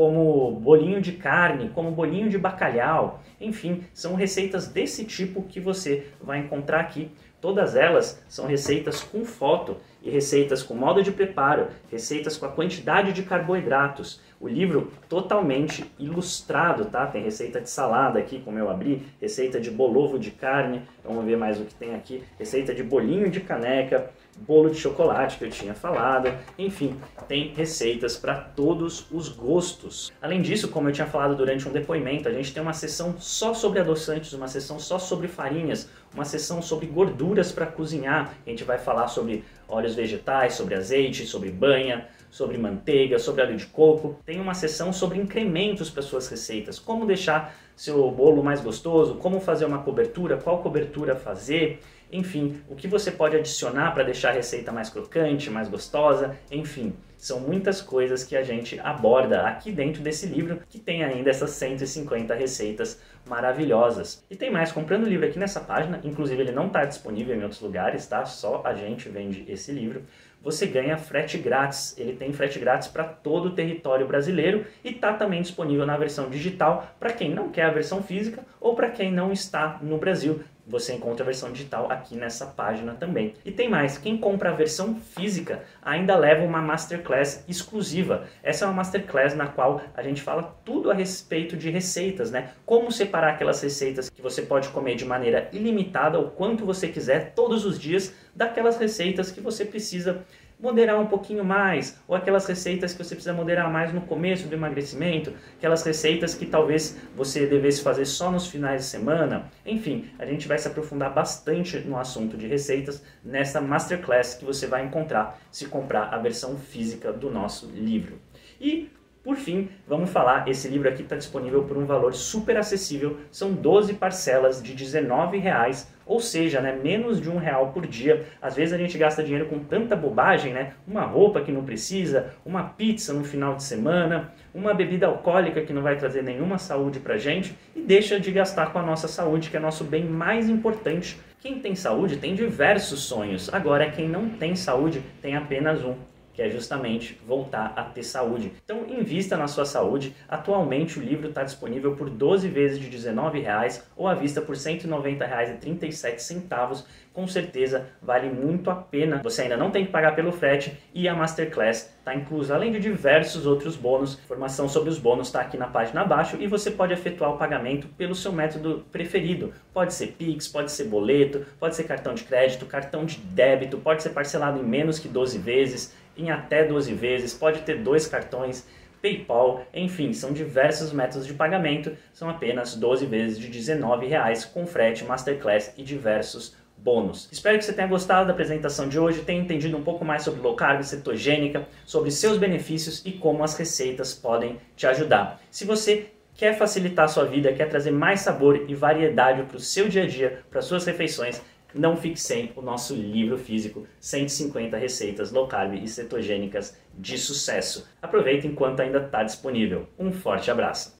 como 0.00 0.52
bolinho 0.52 0.98
de 0.98 1.12
carne, 1.12 1.68
como 1.74 1.90
bolinho 1.90 2.30
de 2.30 2.38
bacalhau, 2.38 3.20
enfim, 3.38 3.84
são 3.92 4.14
receitas 4.14 4.66
desse 4.66 5.04
tipo 5.04 5.42
que 5.42 5.60
você 5.60 6.06
vai 6.22 6.38
encontrar 6.38 6.80
aqui. 6.80 7.10
Todas 7.38 7.76
elas 7.76 8.24
são 8.26 8.46
receitas 8.46 9.02
com 9.02 9.26
foto 9.26 9.76
e 10.02 10.08
receitas 10.08 10.62
com 10.62 10.74
modo 10.74 11.02
de 11.02 11.12
preparo, 11.12 11.68
receitas 11.90 12.38
com 12.38 12.46
a 12.46 12.48
quantidade 12.48 13.12
de 13.12 13.22
carboidratos. 13.24 14.22
O 14.40 14.48
livro 14.48 14.90
totalmente 15.06 15.84
ilustrado, 15.98 16.86
tá? 16.86 17.06
Tem 17.06 17.22
receita 17.22 17.60
de 17.60 17.68
salada 17.68 18.18
aqui, 18.18 18.40
como 18.40 18.58
eu 18.58 18.70
abri, 18.70 19.06
receita 19.20 19.60
de 19.60 19.70
bolovo 19.70 20.18
de 20.18 20.30
carne, 20.30 20.80
vamos 21.04 21.26
ver 21.26 21.36
mais 21.36 21.60
o 21.60 21.64
que 21.66 21.74
tem 21.74 21.94
aqui, 21.94 22.22
receita 22.38 22.74
de 22.74 22.82
bolinho 22.82 23.30
de 23.30 23.40
caneca, 23.40 24.10
bolo 24.38 24.70
de 24.70 24.78
chocolate 24.78 25.38
que 25.38 25.44
eu 25.44 25.50
tinha 25.50 25.74
falado, 25.74 26.32
enfim, 26.58 26.96
tem 27.28 27.52
receitas 27.54 28.16
para 28.16 28.34
todos 28.34 29.06
os 29.10 29.28
gostos. 29.28 30.12
Além 30.20 30.40
disso, 30.40 30.68
como 30.68 30.88
eu 30.88 30.92
tinha 30.92 31.06
falado 31.06 31.36
durante 31.36 31.68
um 31.68 31.72
depoimento, 31.72 32.28
a 32.28 32.32
gente 32.32 32.52
tem 32.52 32.62
uma 32.62 32.72
sessão 32.72 33.14
só 33.18 33.52
sobre 33.52 33.80
adoçantes, 33.80 34.32
uma 34.32 34.48
sessão 34.48 34.78
só 34.78 34.98
sobre 34.98 35.28
farinhas, 35.28 35.88
uma 36.14 36.24
sessão 36.24 36.62
sobre 36.62 36.86
gorduras 36.86 37.52
para 37.52 37.66
cozinhar. 37.66 38.34
A 38.46 38.50
gente 38.50 38.64
vai 38.64 38.78
falar 38.78 39.08
sobre 39.08 39.44
óleos 39.68 39.94
vegetais, 39.94 40.54
sobre 40.54 40.74
azeite, 40.74 41.26
sobre 41.26 41.50
banha, 41.50 42.08
sobre 42.30 42.56
manteiga, 42.56 43.18
sobre 43.18 43.42
óleo 43.42 43.56
de 43.56 43.66
coco. 43.66 44.18
Tem 44.24 44.40
uma 44.40 44.54
sessão 44.54 44.92
sobre 44.92 45.18
incrementos 45.18 45.90
para 45.90 46.02
suas 46.02 46.28
receitas, 46.28 46.78
como 46.78 47.06
deixar 47.06 47.54
seu 47.76 48.10
bolo 48.10 48.42
mais 48.42 48.60
gostoso, 48.60 49.14
como 49.14 49.40
fazer 49.40 49.64
uma 49.64 49.82
cobertura, 49.82 50.36
qual 50.36 50.58
cobertura 50.58 51.16
fazer, 51.16 51.80
enfim, 52.12 52.60
o 52.68 52.74
que 52.74 52.88
você 52.88 53.10
pode 53.10 53.36
adicionar 53.36 53.92
para 53.92 54.04
deixar 54.04 54.30
a 54.30 54.32
receita 54.32 54.72
mais 54.72 54.90
crocante, 54.90 55.50
mais 55.50 55.68
gostosa, 55.68 56.36
enfim. 56.50 56.94
São 57.16 57.38
muitas 57.38 57.82
coisas 57.82 58.24
que 58.24 58.34
a 58.34 58.42
gente 58.42 58.80
aborda 58.80 59.42
aqui 59.42 59.70
dentro 59.70 60.02
desse 60.02 60.24
livro, 60.24 60.60
que 60.70 60.78
tem 60.78 61.04
ainda 61.04 61.28
essas 61.28 61.50
150 61.50 62.34
receitas 62.34 62.98
maravilhosas. 63.28 64.24
E 64.30 64.36
tem 64.36 64.50
mais, 64.50 64.72
comprando 64.72 65.04
o 65.04 65.08
livro 65.08 65.26
aqui 65.26 65.38
nessa 65.38 65.60
página, 65.60 66.00
inclusive 66.02 66.40
ele 66.40 66.52
não 66.52 66.68
está 66.68 66.86
disponível 66.86 67.36
em 67.36 67.42
outros 67.42 67.60
lugares, 67.60 68.06
tá? 68.06 68.24
Só 68.24 68.62
a 68.64 68.72
gente 68.72 69.08
vende 69.10 69.44
esse 69.48 69.70
livro. 69.70 70.02
Você 70.42 70.66
ganha 70.66 70.96
frete 70.96 71.36
grátis. 71.36 71.94
Ele 71.98 72.14
tem 72.14 72.32
frete 72.32 72.58
grátis 72.58 72.88
para 72.88 73.04
todo 73.04 73.48
o 73.48 73.54
território 73.54 74.06
brasileiro 74.06 74.64
e 74.82 74.88
está 74.90 75.12
também 75.12 75.42
disponível 75.42 75.84
na 75.84 75.98
versão 75.98 76.30
digital 76.30 76.90
para 76.98 77.12
quem 77.12 77.34
não 77.34 77.50
quer 77.50 77.64
a 77.64 77.70
versão 77.70 78.02
física 78.02 78.42
ou 78.58 78.74
para 78.74 78.90
quem 78.90 79.12
não 79.12 79.30
está 79.30 79.78
no 79.82 79.98
Brasil 79.98 80.40
você 80.70 80.94
encontra 80.94 81.24
a 81.24 81.26
versão 81.26 81.52
digital 81.52 81.90
aqui 81.90 82.16
nessa 82.16 82.46
página 82.46 82.94
também. 82.94 83.34
E 83.44 83.50
tem 83.50 83.68
mais, 83.68 83.98
quem 83.98 84.16
compra 84.16 84.50
a 84.50 84.54
versão 84.54 84.94
física 84.94 85.64
ainda 85.82 86.16
leva 86.16 86.44
uma 86.44 86.62
masterclass 86.62 87.44
exclusiva. 87.48 88.26
Essa 88.42 88.64
é 88.64 88.68
uma 88.68 88.74
masterclass 88.74 89.34
na 89.34 89.48
qual 89.48 89.82
a 89.94 90.02
gente 90.02 90.22
fala 90.22 90.56
tudo 90.64 90.90
a 90.90 90.94
respeito 90.94 91.56
de 91.56 91.68
receitas, 91.70 92.30
né? 92.30 92.52
Como 92.64 92.92
separar 92.92 93.34
aquelas 93.34 93.60
receitas 93.60 94.08
que 94.08 94.22
você 94.22 94.42
pode 94.42 94.68
comer 94.68 94.94
de 94.94 95.04
maneira 95.04 95.48
ilimitada, 95.52 96.18
o 96.18 96.30
quanto 96.30 96.64
você 96.64 96.88
quiser, 96.88 97.32
todos 97.34 97.64
os 97.64 97.78
dias, 97.78 98.14
daquelas 98.34 98.78
receitas 98.78 99.32
que 99.32 99.40
você 99.40 99.64
precisa 99.64 100.24
moderar 100.60 100.98
um 101.00 101.06
pouquinho 101.06 101.44
mais, 101.44 101.98
ou 102.06 102.14
aquelas 102.14 102.46
receitas 102.46 102.92
que 102.92 103.02
você 103.02 103.14
precisa 103.14 103.32
moderar 103.32 103.70
mais 103.70 103.92
no 103.92 104.02
começo 104.02 104.46
do 104.46 104.54
emagrecimento, 104.54 105.32
aquelas 105.56 105.82
receitas 105.82 106.34
que 106.34 106.46
talvez 106.46 106.98
você 107.16 107.46
devesse 107.46 107.82
fazer 107.82 108.04
só 108.04 108.30
nos 108.30 108.46
finais 108.46 108.82
de 108.82 108.86
semana. 108.88 109.50
Enfim, 109.64 110.10
a 110.18 110.26
gente 110.26 110.46
vai 110.46 110.58
se 110.58 110.68
aprofundar 110.68 111.12
bastante 111.12 111.78
no 111.78 111.98
assunto 111.98 112.36
de 112.36 112.46
receitas 112.46 113.02
nessa 113.24 113.60
masterclass 113.60 114.34
que 114.34 114.44
você 114.44 114.66
vai 114.66 114.84
encontrar 114.84 115.38
se 115.50 115.66
comprar 115.66 116.14
a 116.14 116.18
versão 116.18 116.56
física 116.56 117.12
do 117.12 117.30
nosso 117.30 117.66
livro. 117.66 118.18
E 118.60 118.90
por 119.22 119.36
fim, 119.36 119.68
vamos 119.86 120.08
falar, 120.08 120.48
esse 120.48 120.66
livro 120.66 120.88
aqui 120.88 121.02
está 121.02 121.14
disponível 121.14 121.64
por 121.64 121.76
um 121.76 121.84
valor 121.84 122.14
super 122.14 122.56
acessível, 122.56 123.18
são 123.30 123.52
12 123.52 123.94
parcelas 123.94 124.62
de 124.62 124.72
R$19,00, 124.72 125.86
ou 126.10 126.18
seja, 126.18 126.60
né, 126.60 126.76
menos 126.82 127.20
de 127.20 127.30
um 127.30 127.36
real 127.36 127.68
por 127.68 127.86
dia. 127.86 128.26
Às 128.42 128.56
vezes 128.56 128.74
a 128.74 128.76
gente 128.76 128.98
gasta 128.98 129.22
dinheiro 129.22 129.46
com 129.46 129.60
tanta 129.60 129.94
bobagem, 129.94 130.52
né? 130.52 130.72
Uma 130.84 131.02
roupa 131.02 131.40
que 131.40 131.52
não 131.52 131.64
precisa, 131.64 132.34
uma 132.44 132.64
pizza 132.64 133.12
no 133.12 133.22
final 133.22 133.54
de 133.54 133.62
semana, 133.62 134.34
uma 134.52 134.74
bebida 134.74 135.06
alcoólica 135.06 135.60
que 135.60 135.72
não 135.72 135.82
vai 135.82 135.96
trazer 135.96 136.24
nenhuma 136.24 136.58
saúde 136.58 136.98
pra 136.98 137.16
gente 137.16 137.56
e 137.76 137.80
deixa 137.80 138.18
de 138.18 138.32
gastar 138.32 138.72
com 138.72 138.80
a 138.80 138.82
nossa 138.82 139.06
saúde, 139.06 139.50
que 139.50 139.56
é 139.56 139.60
nosso 139.60 139.84
bem 139.84 140.04
mais 140.04 140.48
importante. 140.48 141.16
Quem 141.38 141.60
tem 141.60 141.76
saúde 141.76 142.16
tem 142.16 142.34
diversos 142.34 143.02
sonhos, 143.02 143.48
agora 143.54 143.88
quem 143.88 144.08
não 144.08 144.28
tem 144.28 144.56
saúde 144.56 145.04
tem 145.22 145.36
apenas 145.36 145.84
um 145.84 145.94
que 146.40 146.44
é 146.44 146.48
justamente 146.48 147.20
voltar 147.26 147.74
a 147.76 147.82
ter 147.82 148.02
saúde. 148.02 148.50
Então 148.64 148.86
invista 148.88 149.36
na 149.36 149.46
sua 149.46 149.66
saúde. 149.66 150.16
Atualmente 150.26 150.98
o 150.98 151.02
livro 151.02 151.28
está 151.28 151.42
disponível 151.42 151.94
por 151.94 152.08
12 152.08 152.48
vezes 152.48 152.78
de 152.78 152.86
R$19,00 152.86 153.82
ou 153.94 154.08
à 154.08 154.14
vista 154.14 154.40
por 154.40 154.56
R$190,37. 154.56 156.82
Com 157.12 157.26
certeza 157.26 157.88
vale 158.00 158.30
muito 158.30 158.70
a 158.70 158.74
pena. 158.74 159.20
Você 159.22 159.42
ainda 159.42 159.58
não 159.58 159.70
tem 159.70 159.84
que 159.84 159.92
pagar 159.92 160.14
pelo 160.14 160.32
frete 160.32 160.78
e 160.94 161.06
a 161.08 161.14
Masterclass 161.14 161.94
está 161.98 162.14
inclusa, 162.14 162.54
além 162.54 162.72
de 162.72 162.80
diversos 162.80 163.44
outros 163.44 163.76
bônus. 163.76 164.18
Informação 164.24 164.66
sobre 164.66 164.88
os 164.88 164.98
bônus 164.98 165.26
está 165.26 165.42
aqui 165.42 165.58
na 165.58 165.66
página 165.66 166.00
abaixo 166.00 166.38
e 166.40 166.46
você 166.46 166.70
pode 166.70 166.94
efetuar 166.94 167.34
o 167.34 167.36
pagamento 167.36 167.86
pelo 167.98 168.14
seu 168.14 168.32
método 168.32 168.86
preferido. 168.90 169.52
Pode 169.74 169.92
ser 169.92 170.12
Pix, 170.12 170.48
pode 170.48 170.72
ser 170.72 170.84
boleto, 170.84 171.44
pode 171.58 171.76
ser 171.76 171.84
cartão 171.84 172.14
de 172.14 172.24
crédito, 172.24 172.64
cartão 172.64 173.04
de 173.04 173.18
débito, 173.18 173.76
pode 173.76 174.02
ser 174.02 174.08
parcelado 174.10 174.58
em 174.58 174.64
menos 174.64 174.98
que 174.98 175.08
12 175.08 175.36
vezes 175.36 176.00
em 176.20 176.30
até 176.30 176.64
12 176.64 176.92
vezes, 176.94 177.32
pode 177.32 177.62
ter 177.62 177.78
dois 177.78 178.06
cartões, 178.06 178.66
PayPal, 179.00 179.64
enfim, 179.72 180.12
são 180.12 180.32
diversos 180.32 180.92
métodos 180.92 181.26
de 181.26 181.32
pagamento, 181.32 181.96
são 182.12 182.28
apenas 182.28 182.74
12 182.74 183.06
vezes 183.06 183.38
de 183.38 183.46
R$19,00 183.46 184.52
com 184.52 184.66
frete, 184.66 185.04
masterclass 185.04 185.72
e 185.76 185.82
diversos 185.82 186.54
bônus. 186.76 187.28
Espero 187.30 187.58
que 187.58 187.64
você 187.64 187.72
tenha 187.72 187.88
gostado 187.88 188.26
da 188.26 188.32
apresentação 188.32 188.88
de 188.88 188.98
hoje, 188.98 189.22
tenha 189.22 189.40
entendido 189.40 189.76
um 189.76 189.82
pouco 189.82 190.04
mais 190.04 190.22
sobre 190.22 190.40
low 190.40 190.54
carb, 190.54 190.82
cetogênica, 190.82 191.66
sobre 191.84 192.10
seus 192.10 192.38
benefícios 192.38 193.02
e 193.04 193.12
como 193.12 193.42
as 193.42 193.56
receitas 193.56 194.14
podem 194.14 194.58
te 194.76 194.86
ajudar. 194.86 195.40
Se 195.50 195.64
você 195.64 196.06
quer 196.34 196.56
facilitar 196.56 197.04
a 197.04 197.08
sua 197.08 197.24
vida, 197.24 197.52
quer 197.52 197.68
trazer 197.68 197.90
mais 197.90 198.20
sabor 198.20 198.64
e 198.68 198.74
variedade 198.74 199.42
para 199.42 199.56
o 199.56 199.60
seu 199.60 199.88
dia 199.88 200.04
a 200.04 200.06
dia, 200.06 200.42
para 200.50 200.62
suas 200.62 200.84
refeições, 200.86 201.42
não 201.74 201.96
fique 201.96 202.20
sem 202.20 202.52
o 202.56 202.62
nosso 202.62 202.94
livro 202.94 203.36
físico 203.36 203.86
150 204.00 204.76
receitas 204.76 205.30
low 205.30 205.46
carb 205.46 205.74
e 205.74 205.86
cetogênicas 205.86 206.76
de 206.96 207.18
sucesso. 207.18 207.88
Aproveite 208.00 208.46
enquanto 208.46 208.80
ainda 208.80 208.98
está 209.04 209.22
disponível. 209.22 209.86
Um 209.98 210.12
forte 210.12 210.50
abraço! 210.50 210.88